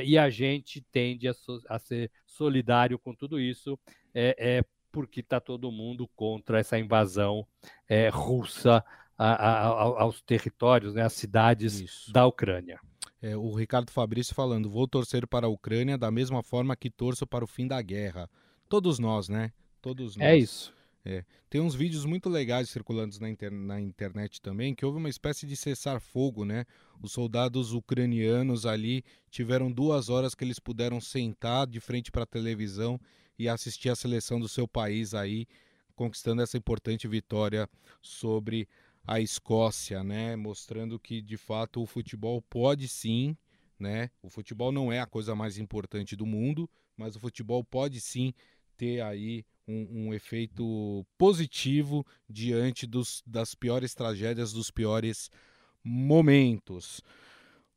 e 0.03 0.17
a 0.17 0.29
gente 0.29 0.81
tende 0.91 1.27
a, 1.27 1.33
so, 1.33 1.61
a, 1.69 1.79
ser 1.79 2.11
solidário 2.25 2.97
com 2.99 3.13
tudo 3.13 3.39
isso, 3.39 3.79
é, 4.13 4.63
porque 4.91 5.19
está 5.19 5.39
todo 5.39 5.71
mundo 5.71 6.09
contra 6.15 6.59
essa 6.59 6.79
invasão 6.79 7.45
russa 8.11 8.83
a, 9.17 9.33
a, 9.33 9.67
aos 10.01 10.21
territórios, 10.21 10.93
né, 10.93 11.03
às 11.03 11.13
cidades 11.13 11.79
Isso. 11.79 12.11
da 12.11 12.25
Ucrânia. 12.25 12.79
É, 13.21 13.35
o 13.35 13.53
Ricardo 13.53 13.91
Fabrício 13.91 14.35
falando: 14.35 14.69
vou 14.69 14.87
torcer 14.87 15.25
para 15.25 15.47
a 15.47 15.49
Ucrânia 15.49 15.97
da 15.97 16.11
mesma 16.11 16.43
forma 16.43 16.75
que 16.75 16.89
torço 16.89 17.25
para 17.25 17.43
o 17.43 17.47
fim 17.47 17.67
da 17.67 17.81
guerra. 17.81 18.29
Todos 18.69 18.99
nós, 18.99 19.27
né? 19.27 19.51
Todos 19.81 20.15
é 20.17 20.19
nós. 20.19 20.27
É 20.27 20.37
isso. 20.37 20.77
É. 21.09 21.23
Tem 21.49 21.61
uns 21.61 21.73
vídeos 21.73 22.03
muito 22.03 22.27
legais 22.27 22.69
circulando 22.69 23.17
na, 23.21 23.29
inter 23.29 23.49
na, 23.49 23.79
internet 23.79 24.41
também, 24.41 24.75
que 24.75 24.85
houve 24.85 24.97
uma 24.97 25.07
espécie 25.07 25.47
de 25.47 25.55
cessar-fogo, 25.55 26.43
né? 26.43 26.65
Os 27.01 27.13
soldados 27.13 27.71
ucranianos 27.71 28.65
ali 28.65 29.05
tiveram 29.31 29.71
duas 29.71 30.09
horas 30.09 30.35
que 30.35 30.43
eles 30.43 30.59
puderam 30.59 30.99
sentar 30.99 31.65
de 31.65 31.79
frente 31.79 32.11
para 32.11 32.23
a 32.23 32.27
televisão 32.27 32.99
e 33.39 33.47
assistir 33.47 33.89
a 33.89 33.95
seleção 33.95 34.37
do 34.37 34.49
seu 34.49 34.67
país 34.67 35.13
aí, 35.13 35.47
conquistando 35.95 36.41
essa 36.41 36.57
importante 36.57 37.07
vitória 37.07 37.69
sobre 38.01 38.67
a 39.07 39.21
Escócia, 39.21 40.03
né? 40.03 40.35
Mostrando 40.35 40.99
que 40.99 41.21
de 41.21 41.37
fato 41.37 41.81
o 41.81 41.85
futebol 41.85 42.41
pode 42.41 42.89
sim, 42.89 43.37
né? 43.79 44.11
O 44.21 44.29
futebol 44.29 44.69
não 44.69 44.91
é 44.91 44.99
a 44.99 45.05
coisa 45.05 45.33
mais 45.33 45.57
importante 45.57 46.13
do 46.13 46.25
mundo, 46.25 46.69
mas 46.97 47.15
o 47.15 47.19
futebol 47.19 47.63
pode 47.63 48.01
sim 48.01 48.33
ter 48.75 49.01
aí 49.01 49.45
um, 49.65 50.07
um 50.07 50.13
efeito 50.13 51.05
positivo 51.17 52.05
diante 52.29 52.85
dos, 52.85 53.23
das 53.25 53.55
piores 53.55 53.95
tragédias, 53.95 54.51
dos 54.51 54.69
piores 54.69 55.31
momentos. 55.81 57.01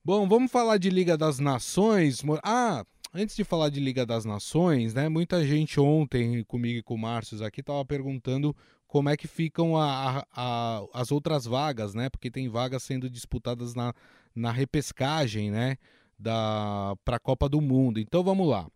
Bom, 0.05 0.29
vamos 0.29 0.51
falar 0.51 0.79
de 0.79 0.91
Liga 0.91 1.17
das 1.17 1.39
Nações. 1.39 2.23
Ah, 2.43 2.85
antes 3.15 3.37
de 3.37 3.45
falar 3.45 3.69
de 3.69 3.79
Liga 3.79 4.05
das 4.05 4.25
Nações, 4.25 4.95
né? 4.95 5.09
Muita 5.09 5.47
gente 5.47 5.79
ontem, 5.79 6.43
comigo 6.43 6.81
e 6.81 6.83
com 6.83 6.95
o 6.95 6.99
Márcio 6.99 7.45
aqui, 7.45 7.61
estava 7.61 7.85
perguntando 7.85 8.55
como 8.91 9.09
é 9.09 9.17
que 9.17 9.29
ficam 9.29 9.77
a, 9.77 10.19
a, 10.19 10.25
a, 10.35 10.83
as 10.93 11.13
outras 11.13 11.45
vagas, 11.45 11.95
né? 11.95 12.11
Porque 12.11 12.29
tem 12.29 12.49
vagas 12.49 12.83
sendo 12.83 13.09
disputadas 13.09 13.73
na, 13.73 13.95
na 14.35 14.51
repescagem, 14.51 15.49
né? 15.49 15.77
Da 16.19 16.97
para 17.05 17.17
a 17.17 17.21
Copa 17.21 17.49
do 17.49 17.61
Mundo. 17.61 18.01
Então 18.01 18.25
vamos 18.25 18.49
lá. 18.49 18.67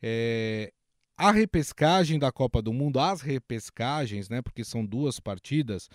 É, 0.00 0.72
a 1.16 1.32
repescagem 1.32 2.20
da 2.20 2.30
Copa 2.30 2.62
do 2.62 2.72
Mundo, 2.72 3.00
as 3.00 3.20
repescagens, 3.20 4.28
né? 4.28 4.40
Porque 4.40 4.62
são 4.62 4.86
duas 4.86 5.18
partidas. 5.18 5.90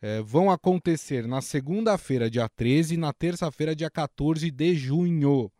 É, 0.00 0.22
vão 0.22 0.50
acontecer 0.50 1.28
na 1.28 1.42
segunda-feira, 1.42 2.30
dia 2.30 2.48
13, 2.48 2.94
e 2.94 2.96
na 2.96 3.12
terça-feira, 3.12 3.76
dia 3.76 3.90
14 3.90 4.50
de 4.50 4.74
junho. 4.74 5.52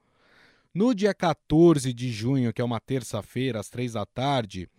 No 0.73 0.95
dia 0.95 1.13
14 1.13 1.93
de 1.93 2.11
junho, 2.11 2.51
que 2.51 2.63
é 2.63 2.65
uma 2.65 2.81
terça-feira, 2.81 3.61
às 3.61 3.69
três 3.69 3.93
da 3.93 4.07
tarde, 4.07 4.71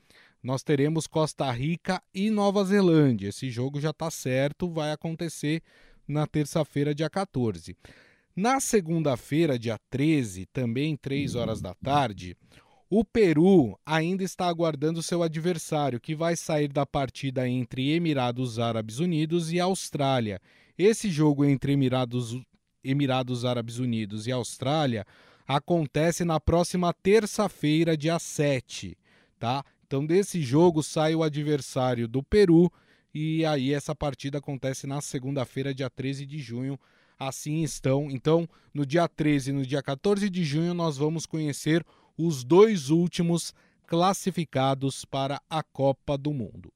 nós 0.44 0.62
teremos 0.62 1.08
Costa 1.08 1.50
Rica 1.52 2.04
e 2.14 2.30
Nova 2.30 2.66
Zelândia. 2.66 3.30
Esse 3.30 3.50
jogo 3.50 3.80
já 3.80 3.92
está 3.92 4.12
certo, 4.12 4.70
vai 4.70 4.92
acontecer 4.92 5.64
na 6.06 6.28
terça-feira, 6.28 6.94
dia 6.94 7.10
14. 7.10 7.78
Na 8.36 8.60
segunda-feira, 8.60 9.58
dia 9.58 9.80
13, 9.90 10.46
também 10.48 10.98
3 10.98 11.36
horas 11.36 11.62
da 11.62 11.74
tarde, 11.74 12.36
o 12.90 13.06
Peru 13.06 13.80
ainda 13.86 14.24
está 14.24 14.48
aguardando 14.48 15.02
seu 15.02 15.24
adversário, 15.24 16.00
que 16.00 16.14
vai 16.14 16.36
sair 16.36 16.68
da 16.68 16.86
partida 16.86 17.48
entre 17.48 17.92
Emirados 17.92 18.60
Árabes 18.60 19.00
Unidos 19.00 19.52
e 19.52 19.60
Austrália. 19.60 20.42
Esse 20.78 21.10
jogo 21.10 21.46
entre 21.46 21.74
Emirados, 21.74 22.40
Emirados 22.84 23.46
Árabes 23.46 23.78
Unidos 23.80 24.28
e 24.28 24.32
Austrália 24.32 25.06
acontece 25.48 26.26
na 26.26 26.40
próxima 26.40 26.94
terça-feira, 26.94 27.96
dia 27.96 28.20
7, 28.20 28.98
tá? 29.40 29.64
Então, 29.94 30.08
desse 30.08 30.42
jogo 30.42 30.82
sai 30.82 31.14
o 31.14 31.22
adversário 31.22 32.08
do 32.08 32.24
Peru 32.24 32.68
e 33.14 33.46
aí 33.46 33.72
essa 33.72 33.94
partida 33.94 34.40
acontece 34.40 34.88
na 34.88 35.00
segunda-feira, 35.02 35.72
dia 35.72 35.88
13 35.88 36.26
de 36.26 36.40
junho. 36.40 36.80
Assim 37.20 37.62
estão. 37.62 38.10
Então, 38.10 38.50
no 38.74 38.88
dia 38.88 39.08
13 39.08 39.52
e 39.52 39.54
no 39.54 39.64
dia 39.64 39.84
14 39.84 40.32
de 40.32 40.44
junho, 40.44 40.74
nós 40.74 40.98
vamos 40.98 41.28
conhecer 41.28 41.86
os 42.18 42.44
dois 42.44 42.90
últimos 42.90 43.54
classificados 43.86 45.06
para 45.06 45.40
a 45.48 45.62
Copa 45.62 46.18
do 46.18 46.34
Mundo. 46.34 46.74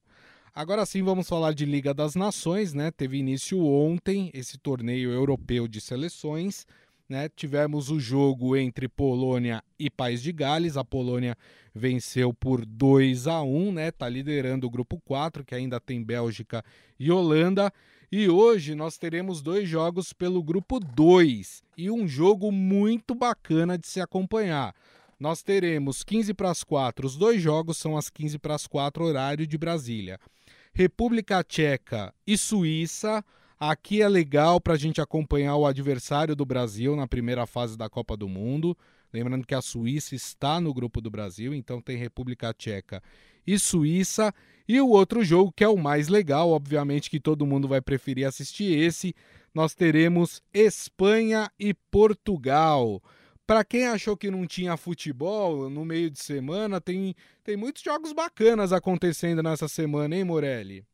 Agora 0.53 0.85
sim, 0.85 1.01
vamos 1.01 1.27
falar 1.27 1.55
de 1.55 1.65
Liga 1.65 1.95
das 1.95 2.13
Nações, 2.13 2.75
né? 2.75 2.91
Teve 2.91 3.17
início 3.17 3.65
ontem 3.65 4.29
esse 4.31 4.59
torneio 4.59 5.09
europeu 5.09 5.67
de 5.67 5.81
seleções. 5.81 6.67
Né? 7.09 7.29
Tivemos 7.29 7.89
o 7.89 7.99
jogo 7.99 8.55
entre 8.55 8.89
Polônia 8.89 9.63
e 9.79 9.89
País 9.89 10.21
de 10.21 10.33
Gales. 10.33 10.75
A 10.75 10.83
Polônia 10.83 11.37
venceu 11.73 12.33
por 12.33 12.65
2 12.65 13.27
a 13.27 13.41
1, 13.41 13.71
né? 13.71 13.91
Tá 13.91 14.09
liderando 14.09 14.67
o 14.67 14.69
grupo 14.69 14.99
4, 15.05 15.45
que 15.45 15.55
ainda 15.55 15.79
tem 15.79 16.03
Bélgica 16.03 16.63
e 16.99 17.09
Holanda. 17.09 17.71
E 18.11 18.27
hoje 18.29 18.75
nós 18.75 18.97
teremos 18.97 19.41
dois 19.41 19.67
jogos 19.67 20.13
pelo 20.13 20.41
grupo 20.41 20.79
2 20.79 21.63
e 21.77 21.91
um 21.91 22.07
jogo 22.07 22.51
muito 22.51 23.13
bacana 23.13 23.77
de 23.77 23.87
se 23.87 23.99
acompanhar. 24.01 24.73
nós 25.19 25.41
teremos 25.41 26.03
15 26.03 26.33
para 26.33 26.51
as 26.51 26.63
4. 26.63 27.07
Os 27.07 27.17
dois 27.17 27.41
jogos 27.41 27.77
são 27.77 27.97
às 27.97 28.09
15 28.09 28.37
para 28.37 28.53
as 28.53 28.67
4, 28.67 29.03
horário 29.03 29.47
de 29.47 29.57
Brasília. 29.57 30.19
República 30.73 31.43
Tcheca 31.43 32.13
e 32.25 32.37
Suíça. 32.37 33.23
Aqui 33.59 34.03
é 34.03 34.07
legal 34.07 34.61
para 34.61 34.75
a 34.75 34.77
gente 34.77 35.01
acompanhar 35.01 35.55
o 35.55 35.65
adversário 35.65 36.35
do 36.35 36.45
Brasil 36.45 36.95
na 36.95 37.07
primeira 37.07 37.47
fase 37.47 37.75
da 37.75 37.89
Copa 37.89 38.15
do 38.15 38.29
Mundo. 38.29 38.77
Lembrando 39.11 39.47
que 39.47 39.55
a 39.55 39.61
Suíça 39.61 40.13
está 40.13 40.61
no 40.61 40.73
grupo 40.73 41.01
do 41.01 41.09
Brasil, 41.09 41.55
então 41.55 41.81
tem 41.81 41.97
República 41.97 42.53
Tcheca 42.53 43.01
e 43.47 43.57
Suíça. 43.57 44.33
E 44.67 44.79
o 44.79 44.89
outro 44.89 45.23
jogo, 45.23 45.51
que 45.51 45.63
é 45.63 45.67
o 45.67 45.77
mais 45.77 46.07
legal, 46.07 46.51
obviamente 46.51 47.09
que 47.09 47.19
todo 47.19 47.47
mundo 47.47 47.67
vai 47.67 47.81
preferir 47.81 48.27
assistir 48.27 48.77
esse, 48.77 49.15
nós 49.55 49.73
teremos 49.73 50.43
Espanha 50.53 51.49
e 51.57 51.73
Portugal. 51.73 53.01
Para 53.47 53.63
quem 53.63 53.87
achou 53.87 54.15
que 54.17 54.29
não 54.29 54.45
tinha 54.45 54.77
futebol 54.77 55.69
no 55.69 55.85
meio 55.85 56.11
de 56.11 56.19
semana, 56.19 56.81
tem, 56.81 57.15
tem 57.43 57.55
muitos 57.57 57.81
jogos 57.81 58.11
bacanas 58.11 58.73
acontecendo 58.73 59.41
nessa 59.41 59.67
semana, 59.69 60.15
hein, 60.15 60.25
Morelli? 60.25 60.85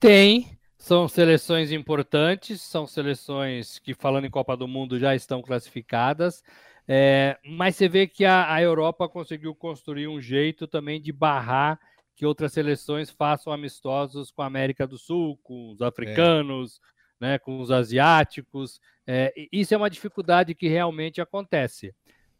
Tem. 0.00 0.53
São 0.84 1.08
seleções 1.08 1.72
importantes, 1.72 2.60
são 2.60 2.86
seleções 2.86 3.78
que, 3.78 3.94
falando 3.94 4.26
em 4.26 4.30
Copa 4.30 4.54
do 4.54 4.68
Mundo, 4.68 4.98
já 4.98 5.14
estão 5.14 5.40
classificadas. 5.40 6.44
É, 6.86 7.38
mas 7.42 7.74
você 7.74 7.88
vê 7.88 8.06
que 8.06 8.22
a, 8.26 8.52
a, 8.52 8.60
Europa 8.60 9.08
conseguiu 9.08 9.54
construir 9.54 10.08
um 10.08 10.20
jeito 10.20 10.66
também 10.66 11.00
de 11.00 11.10
barrar 11.10 11.80
que 12.14 12.26
outras 12.26 12.52
seleções 12.52 13.08
façam 13.08 13.50
amistosos 13.50 14.30
com 14.30 14.42
a 14.42 14.46
América 14.46 14.86
do 14.86 14.98
Sul, 14.98 15.38
com 15.42 15.70
os 15.70 15.80
africanos, 15.80 16.78
é. 17.18 17.28
né, 17.28 17.38
com 17.38 17.60
os 17.60 17.70
asiáticos. 17.70 18.78
É, 19.06 19.32
isso 19.50 19.72
é 19.72 19.78
uma 19.78 19.88
dificuldade 19.88 20.54
que 20.54 20.68
realmente 20.68 21.18
acontece. 21.18 21.94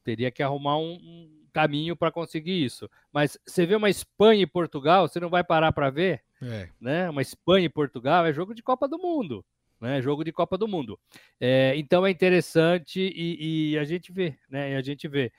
Teria 0.05 0.31
que 0.31 0.43
arrumar 0.43 0.77
um, 0.77 0.93
um 0.93 1.44
caminho 1.55 1.97
para 1.97 2.11
conseguir 2.11 2.65
isso. 2.65 2.91
Mas 3.13 3.39
você 3.47 3.65
vê 3.65 3.77
uma 3.77 3.89
Espanha 3.89 4.43
e 4.43 4.47
Portugal, 4.47 5.09
você 5.09 5.19
não 5.19 5.31
vai 5.31 5.43
parar 5.43 5.73
para 5.73 5.89
ver? 5.89 6.23
É. 6.43 6.69
Né? 6.81 7.09
Uma 7.09 7.23
Espanha 7.23 7.65
e 7.65 7.71
Portugal 7.71 8.27
é 8.27 8.33
jogo 8.33 8.55
de 8.55 8.63
Copa 8.63 8.87
do 8.87 8.99
Mundo 8.99 9.43
né? 9.81 10.01
Jogo 10.01 10.25
de 10.25 10.33
Copa 10.33 10.57
do 10.57 10.67
Mundo. 10.67 10.99
É, 11.39 11.75
então 11.77 12.07
é 12.07 12.11
interessante 12.11 13.01
e, 13.01 13.73
e, 13.73 13.79
a 13.79 13.85
gente 13.85 14.11
vê, 14.11 14.35
né? 14.49 14.73
E 14.73 14.77
a 14.77 14.81
gente 14.81 15.07
vê 15.07 15.31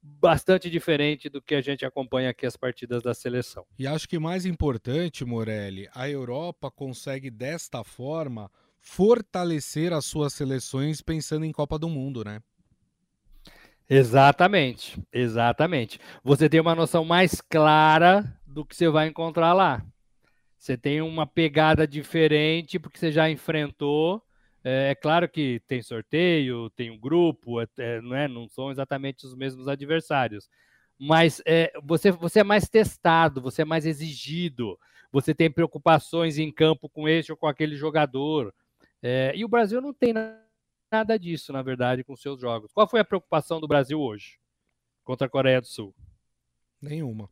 bastante 0.00 0.70
diferente 0.70 1.28
do 1.28 1.40
que 1.40 1.54
a 1.54 1.60
gente 1.60 1.84
acompanha 1.84 2.30
aqui 2.30 2.46
as 2.46 2.56
partidas 2.56 3.02
da 3.02 3.14
seleção. 3.14 3.64
E 3.78 3.86
acho 3.86 4.08
que 4.08 4.18
mais 4.18 4.44
importante, 4.44 5.24
Morelli, 5.24 5.88
a 5.94 6.08
Europa 6.08 6.70
consegue 6.70 7.30
desta 7.30 7.82
forma 7.82 8.50
fortalecer 8.80 9.92
as 9.92 10.04
suas 10.04 10.32
seleções 10.32 11.00
pensando 11.00 11.44
em 11.44 11.52
Copa 11.52 11.78
do 11.78 11.88
Mundo, 11.88 12.24
né? 12.24 12.40
Exatamente, 13.94 14.98
exatamente. 15.12 16.00
Você 16.24 16.48
tem 16.48 16.58
uma 16.58 16.74
noção 16.74 17.04
mais 17.04 17.42
clara 17.42 18.24
do 18.46 18.64
que 18.64 18.74
você 18.74 18.88
vai 18.88 19.08
encontrar 19.08 19.52
lá. 19.52 19.84
Você 20.58 20.78
tem 20.78 21.02
uma 21.02 21.26
pegada 21.26 21.86
diferente 21.86 22.78
porque 22.78 22.98
você 22.98 23.12
já 23.12 23.28
enfrentou. 23.28 24.22
É, 24.64 24.92
é 24.92 24.94
claro 24.94 25.28
que 25.28 25.60
tem 25.68 25.82
sorteio, 25.82 26.70
tem 26.70 26.90
um 26.90 26.98
grupo, 26.98 27.60
é, 27.60 27.66
é, 27.78 28.00
não, 28.00 28.16
é, 28.16 28.26
não 28.28 28.48
são 28.48 28.70
exatamente 28.70 29.26
os 29.26 29.34
mesmos 29.34 29.68
adversários. 29.68 30.48
Mas 30.98 31.42
é, 31.44 31.70
você, 31.84 32.10
você 32.10 32.40
é 32.40 32.44
mais 32.44 32.70
testado, 32.70 33.42
você 33.42 33.60
é 33.60 33.66
mais 33.66 33.84
exigido, 33.84 34.78
você 35.12 35.34
tem 35.34 35.50
preocupações 35.50 36.38
em 36.38 36.50
campo 36.50 36.88
com 36.88 37.06
esse 37.06 37.30
ou 37.30 37.36
com 37.36 37.46
aquele 37.46 37.76
jogador. 37.76 38.54
É, 39.02 39.34
e 39.36 39.44
o 39.44 39.48
Brasil 39.48 39.82
não 39.82 39.92
tem 39.92 40.14
nada 40.14 40.40
disso, 41.18 41.52
na 41.52 41.62
verdade, 41.62 42.04
com 42.04 42.14
seus 42.16 42.40
jogos. 42.40 42.72
Qual 42.72 42.88
foi 42.88 43.00
a 43.00 43.04
preocupação 43.04 43.60
do 43.60 43.68
Brasil 43.68 44.00
hoje 44.00 44.38
contra 45.04 45.26
a 45.26 45.30
Coreia 45.30 45.60
do 45.60 45.66
Sul? 45.66 45.94
Nenhuma 46.80 47.30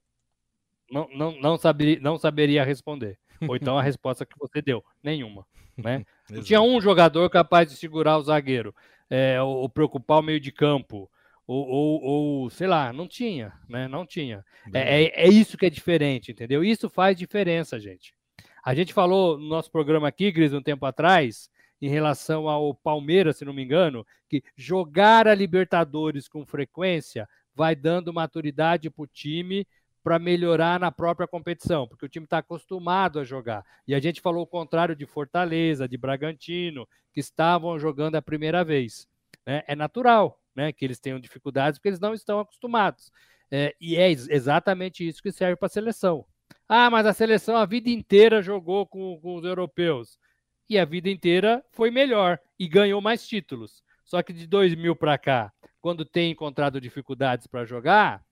não, 0.91 1.09
não, 1.15 1.41
não, 1.41 1.57
saberia, 1.57 1.99
não 2.01 2.19
saberia 2.19 2.65
responder. 2.65 3.19
Ou 3.47 3.57
então 3.57 3.79
a 3.79 3.83
resposta 3.83 4.27
que 4.27 4.39
você 4.39 4.61
deu, 4.61 4.85
nenhuma. 5.03 5.47
Né? 5.77 6.05
Não 6.29 6.43
tinha 6.43 6.61
um 6.61 6.81
jogador 6.81 7.29
capaz 7.31 7.69
de 7.69 7.75
segurar 7.75 8.19
o 8.19 8.23
zagueiro, 8.23 8.75
é, 9.09 9.41
ou, 9.43 9.63
ou, 9.63 9.69
preocupar 9.69 10.21
o 10.21 10.23
meio 10.23 10.39
de 10.39 10.53
campo, 10.53 11.11
ou, 11.45 11.67
ou, 11.67 12.03
ou, 12.03 12.51
sei 12.51 12.69
lá, 12.69 12.93
não 12.93 13.09
tinha, 13.09 13.53
né? 13.69 13.89
Não 13.89 14.07
tinha. 14.07 14.45
É, 14.73 15.03
é, 15.03 15.25
é, 15.25 15.29
isso 15.29 15.59
que 15.59 15.67
é 15.67 15.71
diferente, 15.71 16.31
entendeu? 16.31 16.63
Isso 16.63 16.89
faz 16.89 17.17
diferença, 17.17 17.81
gente. 17.81 18.15
A 18.63 18.75
gente 18.75 18.93
falou 18.93 19.37
no 19.37 19.49
nosso 19.49 19.73
programa 19.73 20.07
aqui, 20.07 20.31
Gris, 20.31 20.53
um 20.53 20.63
tempo 20.63 20.87
atrás, 20.87 21.51
em 21.81 21.89
relação 21.89 22.49
ao 22.49 22.75
Palmeiras, 22.75 23.37
se 23.37 23.45
não 23.45 23.53
me 23.53 23.63
engano, 23.63 24.07
que 24.29 24.43
jogar 24.57 25.27
a 25.27 25.35
Libertadores 25.35 26.29
com 26.29 26.45
frequência 26.45 27.29
vai 27.55 27.75
dando 27.75 28.13
maturidade 28.13 28.91
para 28.91 29.03
o 29.03 29.07
time 29.07 29.67
para 30.03 30.19
melhorar 30.19 30.81
na 30.81 30.91
própria 30.91 31.29
competição, 31.29 31.87
porque 31.87 32.07
o 32.07 32.09
time 32.09 32.25
está 32.25 32.39
acostumado 32.39 33.21
a 33.21 33.25
jogar. 33.25 33.65
E 33.87 33.95
a 33.95 34.01
gente 34.01 34.21
falou 34.21 34.45
o 34.45 34.47
contrário 34.47 34.97
de 34.97 35.05
Fortaleza, 35.05 35.87
de 35.87 35.99
Bragantino, 35.99 36.89
que 37.13 37.21
estavam 37.21 37.79
jogando 37.79 38.17
a 38.17 38.23
primeira 38.23 38.65
vez. 38.65 39.07
Né? 39.47 39.63
É 39.67 39.77
natural 39.77 40.41
né, 40.55 40.73
que 40.73 40.85
eles 40.85 40.99
tenham 40.99 41.21
dificuldades, 41.21 41.79
porque 41.79 41.89
eles 41.89 42.01
não 42.01 42.15
estão 42.15 42.41
acostumados. 42.41 43.11
É, 43.51 43.75
e 43.81 43.97
é 43.97 44.11
exatamente 44.11 45.07
isso 45.07 45.23
que 45.23 45.33
serve 45.33 45.57
para 45.57 45.67
a 45.67 45.71
seleção. 45.71 46.25
Ah, 46.69 46.89
mas 46.89 47.05
a 47.05 47.13
seleção 47.13 47.57
a 47.57 47.67
vida 47.67 47.91
inteira 47.91 48.41
jogou 48.41 48.87
com, 48.87 49.19
com 49.21 49.35
os 49.37 49.45
europeus. 49.45 50.19
E 50.71 50.79
a 50.79 50.85
vida 50.85 51.11
inteira 51.11 51.65
foi 51.73 51.91
melhor 51.91 52.39
e 52.57 52.69
ganhou 52.69 53.01
mais 53.01 53.27
títulos. 53.27 53.83
Só 54.05 54.23
que 54.23 54.33
de 54.33 54.47
2000 54.47 54.95
para 54.95 55.19
cá, 55.19 55.53
quando 55.81 56.05
tem 56.05 56.31
encontrado 56.31 56.81
dificuldades 56.81 57.49
para 57.49 57.65
jogar, 57.65 58.25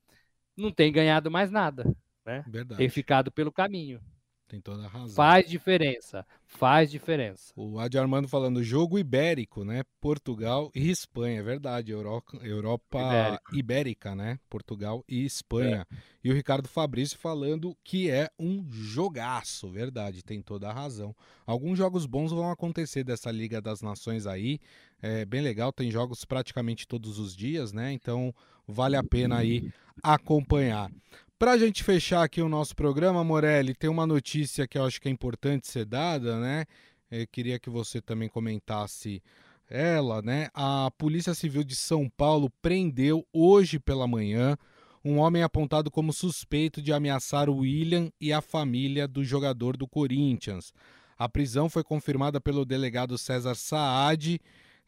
não 0.56 0.70
tem 0.70 0.92
ganhado 0.92 1.32
mais 1.32 1.50
nada, 1.50 1.84
né? 2.24 2.44
Verdade. 2.46 2.78
Tem 2.78 2.88
ficado 2.88 3.32
pelo 3.32 3.50
caminho. 3.50 4.00
Tem 4.48 4.62
toda 4.62 4.86
a 4.86 4.88
razão. 4.88 5.14
Faz 5.14 5.46
diferença, 5.46 6.26
faz 6.46 6.90
diferença. 6.90 7.52
O 7.54 7.78
Adi 7.78 7.98
Armando 7.98 8.26
falando 8.26 8.64
jogo 8.64 8.98
ibérico, 8.98 9.62
né? 9.62 9.82
Portugal 10.00 10.70
e 10.74 10.88
Espanha, 10.88 11.40
é 11.40 11.42
verdade. 11.42 11.92
Europa, 11.92 12.38
Europa 12.42 13.42
ibérica, 13.52 14.14
né? 14.14 14.40
Portugal 14.48 15.04
e 15.06 15.22
Espanha. 15.22 15.86
É. 15.92 15.96
E 16.24 16.30
o 16.30 16.34
Ricardo 16.34 16.66
Fabrício 16.66 17.18
falando 17.18 17.76
que 17.84 18.10
é 18.10 18.30
um 18.38 18.66
jogaço, 18.70 19.68
verdade, 19.68 20.24
tem 20.24 20.40
toda 20.40 20.70
a 20.70 20.72
razão. 20.72 21.14
Alguns 21.46 21.76
jogos 21.76 22.06
bons 22.06 22.32
vão 22.32 22.50
acontecer 22.50 23.04
dessa 23.04 23.30
Liga 23.30 23.60
das 23.60 23.82
Nações 23.82 24.26
aí. 24.26 24.58
É 25.02 25.26
bem 25.26 25.42
legal, 25.42 25.70
tem 25.74 25.90
jogos 25.90 26.24
praticamente 26.24 26.88
todos 26.88 27.18
os 27.18 27.36
dias, 27.36 27.70
né? 27.70 27.92
Então 27.92 28.34
vale 28.66 28.96
a 28.96 29.04
pena 29.04 29.36
aí 29.36 29.70
acompanhar. 30.02 30.90
Para 31.38 31.52
a 31.52 31.58
gente 31.58 31.84
fechar 31.84 32.24
aqui 32.24 32.42
o 32.42 32.48
nosso 32.48 32.74
programa, 32.74 33.22
Morelli, 33.22 33.72
tem 33.72 33.88
uma 33.88 34.04
notícia 34.04 34.66
que 34.66 34.76
eu 34.76 34.84
acho 34.84 35.00
que 35.00 35.06
é 35.06 35.12
importante 35.12 35.68
ser 35.68 35.84
dada, 35.84 36.40
né? 36.40 36.64
Eu 37.08 37.28
queria 37.28 37.60
que 37.60 37.70
você 37.70 38.00
também 38.00 38.28
comentasse 38.28 39.22
ela, 39.70 40.20
né? 40.20 40.48
A 40.52 40.90
Polícia 40.98 41.34
Civil 41.34 41.62
de 41.62 41.76
São 41.76 42.08
Paulo 42.08 42.50
prendeu 42.60 43.24
hoje 43.32 43.78
pela 43.78 44.04
manhã 44.08 44.58
um 45.04 45.18
homem 45.18 45.44
apontado 45.44 45.92
como 45.92 46.12
suspeito 46.12 46.82
de 46.82 46.92
ameaçar 46.92 47.48
o 47.48 47.58
William 47.58 48.10
e 48.20 48.32
a 48.32 48.40
família 48.40 49.06
do 49.06 49.22
jogador 49.22 49.76
do 49.76 49.86
Corinthians. 49.86 50.72
A 51.16 51.28
prisão 51.28 51.70
foi 51.70 51.84
confirmada 51.84 52.40
pelo 52.40 52.64
delegado 52.64 53.16
César 53.16 53.54
Saad 53.54 54.40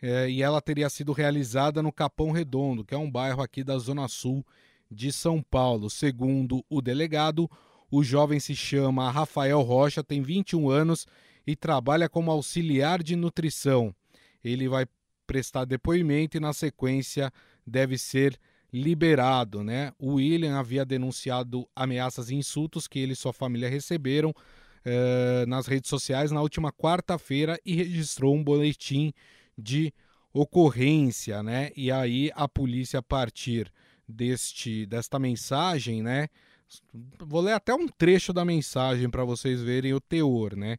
eh, 0.02 0.30
e 0.30 0.42
ela 0.42 0.60
teria 0.60 0.90
sido 0.90 1.12
realizada 1.12 1.80
no 1.80 1.92
Capão 1.92 2.32
Redondo, 2.32 2.84
que 2.84 2.92
é 2.92 2.98
um 2.98 3.08
bairro 3.08 3.40
aqui 3.40 3.62
da 3.62 3.78
Zona 3.78 4.08
Sul 4.08 4.44
de 4.90 5.12
São 5.12 5.42
Paulo. 5.42 5.88
Segundo 5.88 6.64
o 6.68 6.80
delegado, 6.80 7.48
o 7.90 8.02
jovem 8.02 8.40
se 8.40 8.54
chama 8.54 9.10
Rafael 9.10 9.60
Rocha, 9.60 10.02
tem 10.02 10.22
21 10.22 10.68
anos 10.70 11.06
e 11.46 11.56
trabalha 11.56 12.08
como 12.08 12.30
auxiliar 12.30 13.02
de 13.02 13.16
nutrição. 13.16 13.94
Ele 14.42 14.68
vai 14.68 14.86
prestar 15.26 15.64
depoimento 15.64 16.36
e, 16.36 16.40
na 16.40 16.52
sequência, 16.52 17.32
deve 17.66 17.96
ser 17.96 18.38
liberado. 18.72 19.62
Né? 19.62 19.92
O 19.98 20.14
William 20.14 20.58
havia 20.58 20.84
denunciado 20.84 21.68
ameaças 21.74 22.30
e 22.30 22.34
insultos 22.34 22.86
que 22.86 22.98
ele 22.98 23.12
e 23.12 23.16
sua 23.16 23.32
família 23.32 23.68
receberam 23.68 24.34
eh, 24.84 25.44
nas 25.46 25.66
redes 25.66 25.90
sociais 25.90 26.30
na 26.30 26.40
última 26.40 26.72
quarta-feira 26.72 27.58
e 27.64 27.74
registrou 27.74 28.34
um 28.34 28.42
boletim 28.42 29.12
de 29.56 29.92
ocorrência. 30.32 31.42
Né? 31.42 31.70
E 31.76 31.90
aí 31.90 32.30
a 32.34 32.48
polícia, 32.48 33.00
a 33.00 33.02
partir 33.02 33.70
deste 34.10 34.86
desta 34.86 35.18
mensagem, 35.18 36.02
né? 36.02 36.28
Vou 37.18 37.40
ler 37.40 37.52
até 37.52 37.74
um 37.74 37.88
trecho 37.88 38.32
da 38.32 38.44
mensagem 38.44 39.08
para 39.08 39.24
vocês 39.24 39.62
verem 39.62 39.92
o 39.94 40.00
teor, 40.00 40.54
né? 40.54 40.76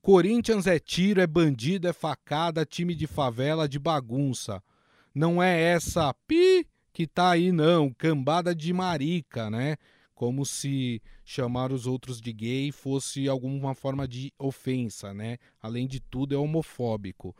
Corinthians 0.00 0.66
é 0.66 0.78
tiro, 0.78 1.20
é 1.20 1.26
bandido, 1.26 1.86
é 1.86 1.92
facada, 1.92 2.64
time 2.64 2.94
de 2.94 3.06
favela, 3.06 3.68
de 3.68 3.78
bagunça. 3.78 4.62
Não 5.14 5.42
é 5.42 5.60
essa 5.60 6.14
pi 6.26 6.66
que 6.92 7.06
tá 7.06 7.30
aí, 7.30 7.52
não. 7.52 7.92
Cambada 7.92 8.54
de 8.54 8.72
marica, 8.72 9.50
né? 9.50 9.76
Como 10.14 10.44
se 10.44 11.02
chamar 11.24 11.72
os 11.72 11.86
outros 11.86 12.20
de 12.20 12.32
gay 12.32 12.72
fosse 12.72 13.28
alguma 13.28 13.74
forma 13.74 14.08
de 14.08 14.32
ofensa, 14.38 15.12
né? 15.12 15.38
Além 15.60 15.86
de 15.86 16.00
tudo, 16.00 16.34
é 16.34 16.38
homofóbico. 16.38 17.36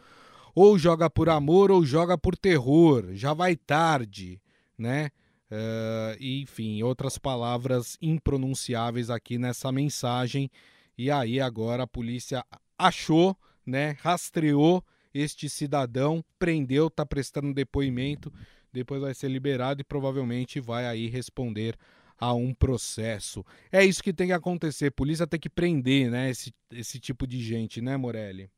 Ou 0.55 0.79
joga 0.79 1.09
por 1.09 1.29
amor 1.29 1.71
ou 1.71 1.85
joga 1.85 2.19
por 2.19 2.37
terror. 2.37 3.09
Já 3.13 3.33
vai 3.33 3.57
tarde, 3.57 4.41
né? 4.77 5.11
Uh, 5.51 6.15
enfim, 6.21 6.83
outras 6.83 7.17
palavras 7.17 7.97
impronunciáveis 8.03 9.09
aqui 9.09 9.39
nessa 9.39 9.73
mensagem. 9.73 10.51
E 10.97 11.11
aí 11.11 11.41
agora 11.41 11.85
a 11.85 11.87
polícia 11.87 12.45
achou, 12.77 13.37
né, 13.65 13.97
rastreou 14.01 14.85
este 15.13 15.49
cidadão, 15.49 16.23
prendeu, 16.39 16.89
está 16.89 17.07
prestando 17.07 17.55
depoimento, 17.55 18.33
depois 18.73 19.01
vai 19.01 19.15
ser 19.15 19.29
liberado 19.29 19.81
e 19.81 19.85
provavelmente 19.85 20.61
vai 20.61 20.87
aí 20.87 21.09
responder 21.09 21.77
a 22.19 22.35
um 22.35 22.53
processo. 22.53 23.45
É 23.73 23.85
isso 23.85 24.03
que 24.03 24.13
tem 24.13 24.29
que 24.29 24.33
acontecer, 24.33 24.91
polícia 24.91 25.27
tem 25.27 25.41
que 25.41 25.49
prender, 25.49 26.11
né, 26.11 26.31
esse, 26.31 26.53
esse 26.71 26.99
tipo 26.99 27.27
de 27.27 27.41
gente, 27.41 27.81
né, 27.81 27.97
Morelli? 27.97 28.51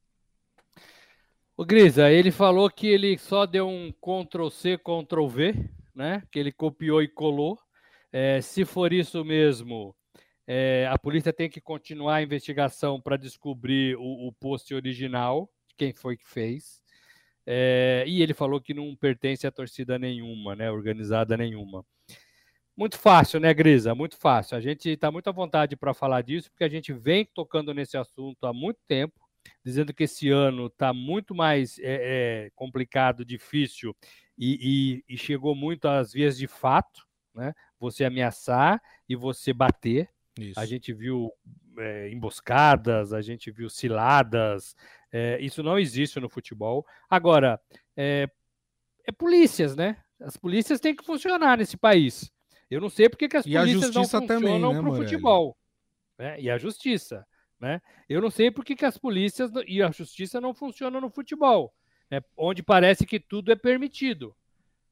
O 1.57 1.65
Grisa, 1.65 2.11
ele 2.11 2.31
falou 2.31 2.71
que 2.71 2.87
ele 2.87 3.19
só 3.19 3.45
deu 3.45 3.69
um 3.69 3.93
Ctrl 3.93 4.49
C, 4.49 4.79
Ctrl 4.79 5.27
V, 5.27 5.71
né? 5.95 6.23
Que 6.31 6.39
ele 6.39 6.53
copiou 6.53 7.03
e 7.03 7.09
colou. 7.09 7.59
É, 8.13 8.41
se 8.41 8.65
for 8.65 8.93
isso 8.93 9.25
mesmo, 9.25 9.95
é, 10.47 10.89
a 10.91 10.99
polícia 10.99 11.33
tem 11.33 11.49
que 11.49 11.61
continuar 11.61 12.17
a 12.17 12.23
investigação 12.23 13.01
para 13.01 13.17
descobrir 13.17 13.97
o, 13.97 14.29
o, 14.29 14.33
post 14.33 14.75
original, 14.75 15.49
quem 15.77 15.93
foi 15.93 16.17
que 16.17 16.29
fez. 16.29 16.83
É, 17.47 18.05
e 18.07 18.21
ele 18.23 18.35
falou 18.35 18.61
que 18.61 18.75
não 18.75 18.95
pertence 18.97 19.47
a 19.47 19.51
torcida 19.53 19.99
nenhuma, 19.99 20.57
né? 20.57 20.71
Organizada 20.71 21.37
nenhuma. 21.37 21.85
Muito 22.77 22.99
fácil, 22.99 23.39
né, 23.39 23.53
Grisa? 23.55 23.95
Muito 23.95 24.17
fácil. 24.17 24.57
A 24.57 24.61
gente 24.61 24.89
está 24.89 25.11
muito 25.11 25.29
à 25.29 25.33
vontade 25.33 25.77
para 25.77 25.95
falar 25.95 26.23
disso, 26.23 26.51
porque 26.51 26.65
a 26.65 26.69
gente 26.69 26.93
vem 26.93 27.25
tocando 27.35 27.73
nesse 27.75 27.97
assunto 27.97 28.45
há 28.45 28.53
muito 28.53 28.81
tempo, 28.89 29.21
dizendo 29.65 29.93
que 29.93 30.05
esse 30.05 30.29
ano 30.31 30.67
está 30.67 30.93
muito 30.93 31.35
mais 31.35 31.79
é, 31.79 31.83
é, 32.47 32.51
complicado, 32.55 33.25
difícil 33.25 33.95
e, 34.37 35.03
e, 35.09 35.15
e 35.15 35.19
chegou 35.19 35.55
muito 35.55 35.87
às 35.87 36.13
vias 36.13 36.37
de 36.37 36.47
fato, 36.47 37.07
né? 37.35 37.55
Você 37.79 38.05
ameaçar 38.05 38.83
e 39.09 39.15
você 39.15 39.53
bater. 39.53 40.09
Isso. 40.39 40.59
A 40.59 40.65
gente 40.65 40.93
viu 40.93 41.31
é, 41.79 42.11
emboscadas, 42.11 43.13
a 43.13 43.21
gente 43.21 43.51
viu 43.51 43.69
ciladas. 43.69 44.75
Isso 45.41 45.61
não 45.63 45.77
existe 45.77 46.21
no 46.21 46.29
futebol. 46.29 46.87
Agora, 47.09 47.61
é, 47.97 48.29
polícias, 49.19 49.75
né? 49.75 49.97
As 50.21 50.37
polícias 50.37 50.81
têm 50.81 50.95
que 50.95 51.05
funcionar 51.05 51.59
nesse 51.59 51.77
país. 51.77 52.31
Eu 52.71 52.81
não 52.81 52.89
sei 52.89 53.09
porque 53.09 53.29
que 53.29 53.37
as 53.37 53.45
polícias 53.45 53.95
não 53.95 54.07
funcionam 54.07 54.73
para 54.73 54.91
o 54.91 54.93
né, 54.93 54.99
futebol. 54.99 55.57
Né? 56.19 56.41
E 56.41 56.51
a 56.51 56.59
justiça. 56.59 57.27
Né? 57.61 57.81
Eu 58.09 58.23
não 58.23 58.31
sei 58.31 58.51
porque 58.51 58.75
que 58.75 58.87
as 58.87 58.97
polícias 58.97 59.51
e 59.67 59.83
a 59.83 59.91
justiça 59.91 60.41
não 60.41 60.55
funcionam 60.55 61.01
no 61.01 61.11
futebol 61.11 61.75
né, 62.11 62.21
onde 62.37 62.63
parece 62.63 63.07
que 63.07 63.21
tudo 63.21 63.53
é 63.53 63.57
permitido. 63.57 64.35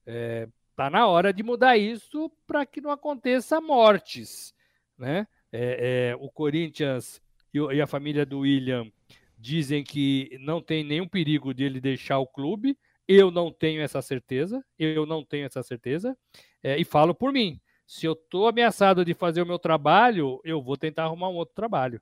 Está 0.06 0.12
é, 0.12 0.48
tá 0.76 0.88
na 0.88 1.06
hora 1.06 1.32
de 1.32 1.42
mudar 1.42 1.76
isso 1.76 2.30
para 2.46 2.64
que 2.64 2.80
não 2.80 2.90
aconteça 2.90 3.60
mortes. 3.60 4.54
Né? 4.96 5.26
É, 5.52 6.12
é, 6.12 6.16
o 6.16 6.30
Corinthians 6.30 7.20
e, 7.52 7.58
e, 7.58 7.80
a 7.80 7.86
família 7.86 8.24
do 8.24 8.40
William 8.40 8.90
dizem 9.36 9.82
que 9.82 10.36
não 10.40 10.60
tem 10.60 10.84
nenhum 10.84 11.08
perigo 11.08 11.52
de 11.52 11.64
ele 11.64 11.80
deixar 11.80 12.18
o 12.18 12.26
clube. 12.26 12.78
Eu 13.06 13.30
não 13.30 13.50
tenho 13.50 13.82
essa 13.82 14.00
certeza. 14.00 14.64
Eu 14.78 15.04
não 15.04 15.24
tenho 15.24 15.46
essa 15.46 15.62
certeza. 15.62 16.16
É, 16.62 16.78
e 16.78 16.84
falo 16.84 17.14
por 17.14 17.32
mim. 17.32 17.60
Se 17.86 18.04
eu 18.04 18.12
estou 18.12 18.46
ameaçado 18.46 19.02
de 19.02 19.14
fazer 19.14 19.40
o 19.40 19.46
meu 19.46 19.58
trabalho, 19.58 20.40
eu 20.44 20.60
vou 20.60 20.76
tentar 20.76 21.04
arrumar 21.04 21.30
um 21.30 21.36
outro 21.36 21.54
trabalho. 21.54 22.00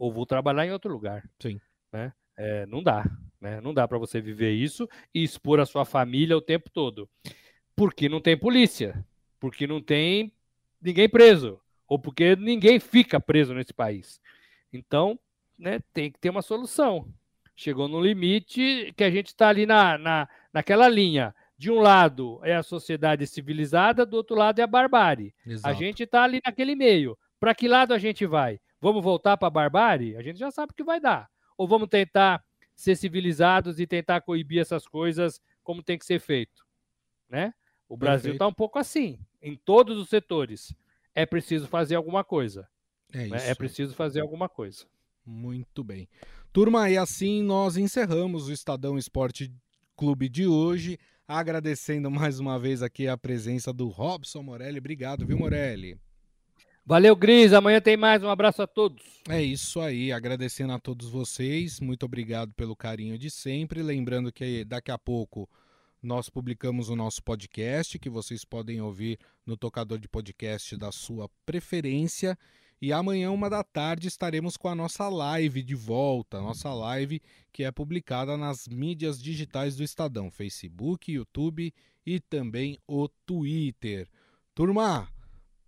Ou 0.00 0.10
vou 0.10 0.24
trabalhar 0.24 0.66
em 0.66 0.72
outro 0.72 0.90
lugar. 0.90 1.28
Sim. 1.38 1.60
Né? 1.92 2.10
É, 2.34 2.64
não 2.64 2.82
dá. 2.82 3.04
Né? 3.38 3.60
Não 3.60 3.74
dá 3.74 3.86
para 3.86 3.98
você 3.98 4.18
viver 4.18 4.52
isso 4.52 4.88
e 5.14 5.22
expor 5.22 5.60
a 5.60 5.66
sua 5.66 5.84
família 5.84 6.34
o 6.34 6.40
tempo 6.40 6.70
todo. 6.70 7.06
Porque 7.76 8.08
não 8.08 8.18
tem 8.18 8.34
polícia. 8.34 9.04
Porque 9.38 9.66
não 9.66 9.78
tem 9.78 10.32
ninguém 10.80 11.06
preso. 11.06 11.60
Ou 11.86 11.98
porque 11.98 12.34
ninguém 12.34 12.80
fica 12.80 13.20
preso 13.20 13.52
nesse 13.52 13.74
país. 13.74 14.18
Então, 14.72 15.18
né, 15.58 15.80
tem 15.92 16.10
que 16.10 16.18
ter 16.18 16.30
uma 16.30 16.40
solução. 16.40 17.06
Chegou 17.54 17.86
no 17.86 18.00
limite 18.00 18.94
que 18.96 19.04
a 19.04 19.10
gente 19.10 19.26
está 19.26 19.50
ali 19.50 19.66
na, 19.66 19.98
na, 19.98 20.28
naquela 20.50 20.88
linha. 20.88 21.34
De 21.58 21.70
um 21.70 21.78
lado 21.78 22.40
é 22.42 22.56
a 22.56 22.62
sociedade 22.62 23.26
civilizada, 23.26 24.06
do 24.06 24.16
outro 24.16 24.34
lado 24.34 24.60
é 24.60 24.62
a 24.62 24.66
barbárie. 24.66 25.34
Exato. 25.46 25.68
A 25.68 25.74
gente 25.74 26.04
está 26.04 26.22
ali 26.22 26.40
naquele 26.42 26.74
meio. 26.74 27.18
Para 27.38 27.54
que 27.54 27.68
lado 27.68 27.92
a 27.92 27.98
gente 27.98 28.24
vai? 28.24 28.58
Vamos 28.80 29.02
voltar 29.02 29.36
para 29.36 29.48
a 29.48 29.50
barbárie? 29.50 30.16
A 30.16 30.22
gente 30.22 30.38
já 30.38 30.50
sabe 30.50 30.72
que 30.74 30.82
vai 30.82 31.00
dar 31.00 31.28
ou 31.56 31.68
vamos 31.68 31.88
tentar 31.88 32.42
ser 32.74 32.96
civilizados 32.96 33.78
e 33.78 33.86
tentar 33.86 34.22
coibir 34.22 34.60
essas 34.60 34.88
coisas 34.88 35.40
como 35.62 35.82
tem 35.82 35.98
que 35.98 36.06
ser 36.06 36.18
feito? 36.18 36.64
Né? 37.28 37.52
O 37.88 37.96
Brasil 37.96 38.32
está 38.32 38.46
um 38.46 38.52
pouco 38.52 38.78
assim, 38.78 39.18
em 39.42 39.56
todos 39.56 39.98
os 39.98 40.08
setores. 40.08 40.74
É 41.14 41.26
preciso 41.26 41.66
fazer 41.66 41.96
alguma 41.96 42.24
coisa. 42.24 42.66
É, 43.12 43.26
né? 43.26 43.50
é 43.50 43.54
preciso 43.54 43.94
fazer 43.94 44.20
alguma 44.20 44.48
coisa. 44.48 44.86
Muito 45.24 45.84
bem. 45.84 46.08
Turma, 46.52 46.88
e 46.88 46.96
assim 46.96 47.42
nós 47.42 47.76
encerramos 47.76 48.48
o 48.48 48.52
Estadão 48.52 48.96
Esporte 48.96 49.52
Clube 49.94 50.28
de 50.28 50.46
hoje, 50.46 50.98
agradecendo 51.28 52.10
mais 52.10 52.40
uma 52.40 52.58
vez 52.58 52.82
aqui 52.82 53.06
a 53.06 53.18
presença 53.18 53.72
do 53.72 53.88
Robson 53.88 54.42
Morelli. 54.42 54.78
Obrigado, 54.78 55.26
viu, 55.26 55.38
Morelli? 55.38 56.00
Valeu, 56.90 57.14
Gris. 57.14 57.52
Amanhã 57.52 57.80
tem 57.80 57.96
mais. 57.96 58.20
Um 58.20 58.28
abraço 58.28 58.62
a 58.62 58.66
todos. 58.66 59.00
É 59.28 59.40
isso 59.40 59.80
aí. 59.80 60.10
Agradecendo 60.10 60.72
a 60.72 60.78
todos 60.80 61.08
vocês. 61.08 61.78
Muito 61.78 62.04
obrigado 62.04 62.52
pelo 62.54 62.74
carinho 62.74 63.16
de 63.16 63.30
sempre. 63.30 63.80
Lembrando 63.80 64.32
que 64.32 64.64
daqui 64.64 64.90
a 64.90 64.98
pouco 64.98 65.48
nós 66.02 66.28
publicamos 66.28 66.88
o 66.88 66.96
nosso 66.96 67.22
podcast, 67.22 67.96
que 67.96 68.10
vocês 68.10 68.44
podem 68.44 68.80
ouvir 68.80 69.20
no 69.46 69.56
tocador 69.56 70.00
de 70.00 70.08
podcast 70.08 70.76
da 70.76 70.90
sua 70.90 71.30
preferência. 71.46 72.36
E 72.82 72.92
amanhã, 72.92 73.30
uma 73.30 73.48
da 73.48 73.62
tarde, 73.62 74.08
estaremos 74.08 74.56
com 74.56 74.66
a 74.66 74.74
nossa 74.74 75.08
live 75.08 75.62
de 75.62 75.76
volta. 75.76 76.40
Nossa 76.40 76.74
live 76.74 77.22
que 77.52 77.62
é 77.62 77.70
publicada 77.70 78.36
nas 78.36 78.66
mídias 78.66 79.22
digitais 79.22 79.76
do 79.76 79.84
Estadão: 79.84 80.28
Facebook, 80.28 81.12
YouTube 81.12 81.72
e 82.04 82.18
também 82.18 82.76
o 82.84 83.08
Twitter. 83.24 84.08
Turma! 84.56 85.08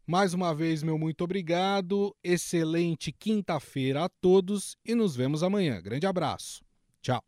Mais 0.07 0.35
uma 0.35 0.55
vez, 0.55 0.83
meu 0.83 0.99
muito 0.99 1.23
obrigado. 1.23 2.15
Excelente 2.23 3.13
quinta-feira 3.13 4.05
a 4.05 4.09
todos 4.09 4.77
e 4.85 4.95
nos 4.95 5.15
vemos 5.15 5.43
amanhã. 5.43 5.81
Grande 5.81 6.07
abraço. 6.07 6.65
Tchau. 7.01 7.23